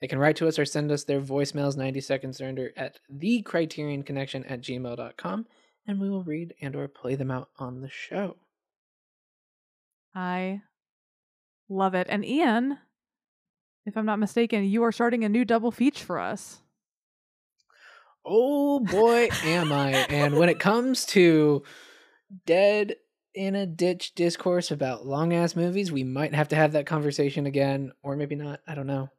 [0.00, 3.00] they can write to us or send us their voicemails 90 seconds or under at
[3.12, 5.46] thecriterionconnection at gmail.com,
[5.86, 8.36] and we will read and or play them out on the show.
[10.14, 10.62] I
[11.68, 12.06] love it.
[12.10, 12.78] And Ian,
[13.86, 16.60] if I'm not mistaken, you are starting a new double feature for us.
[18.24, 19.90] Oh boy, am I.
[20.08, 21.62] And when it comes to
[22.46, 22.96] dead
[23.34, 27.46] in a ditch discourse about long ass movies, we might have to have that conversation
[27.46, 28.60] again, or maybe not.
[28.66, 29.10] I don't know.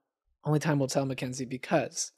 [0.43, 2.11] Only time will tell, McKenzie, because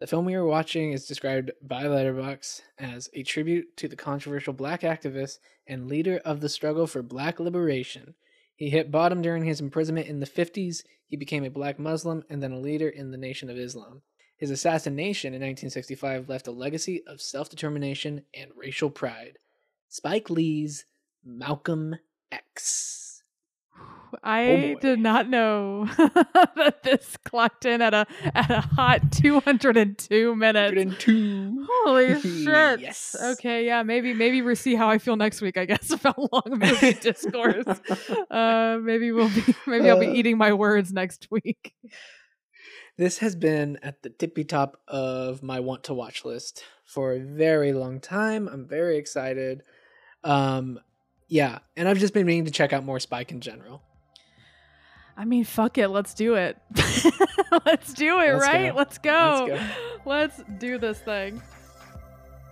[0.00, 4.52] the film we were watching is described by Letterboxd as a tribute to the controversial
[4.52, 8.14] black activist and leader of the struggle for black liberation.
[8.54, 10.84] He hit bottom during his imprisonment in the 50s.
[11.06, 14.02] He became a black Muslim and then a leader in the Nation of Islam.
[14.36, 19.38] His assassination in 1965 left a legacy of self determination and racial pride.
[19.88, 20.84] Spike Lee's
[21.24, 21.96] Malcolm
[22.30, 23.07] X.
[24.22, 24.80] I boy.
[24.80, 30.74] did not know that this clocked in at a at a hot 202 minutes.
[30.76, 31.66] 102.
[31.84, 32.80] Holy shit.
[32.80, 33.14] Yes.
[33.22, 36.58] Okay, yeah, maybe maybe we'll see how I feel next week, I guess, about long
[36.58, 37.66] movie discourse.
[38.30, 40.14] Uh maybe we'll be maybe I'll be Uh.
[40.14, 41.74] eating my words next week.
[42.96, 47.20] This has been at the tippy top of my want to watch list for a
[47.20, 48.48] very long time.
[48.48, 49.62] I'm very excited.
[50.24, 50.80] Um,
[51.28, 53.82] yeah, and I've just been meaning to check out more Spike in general.
[55.16, 56.56] I mean, fuck it, let's do it.
[57.66, 58.70] let's do it, Let's right?
[58.70, 58.76] go.
[58.76, 59.46] Let's go.
[60.04, 61.42] Let's Let's do this thing.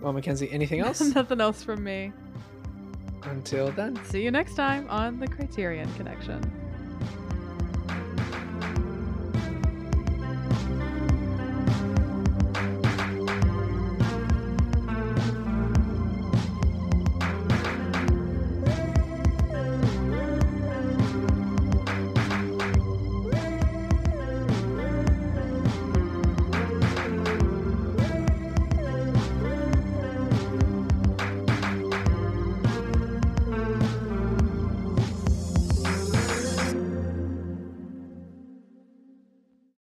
[0.01, 1.01] Well, McKenzie, anything else?
[1.15, 2.11] Nothing else from me.
[3.23, 3.99] Until then.
[4.05, 6.39] See you next time on the Criterion Connection.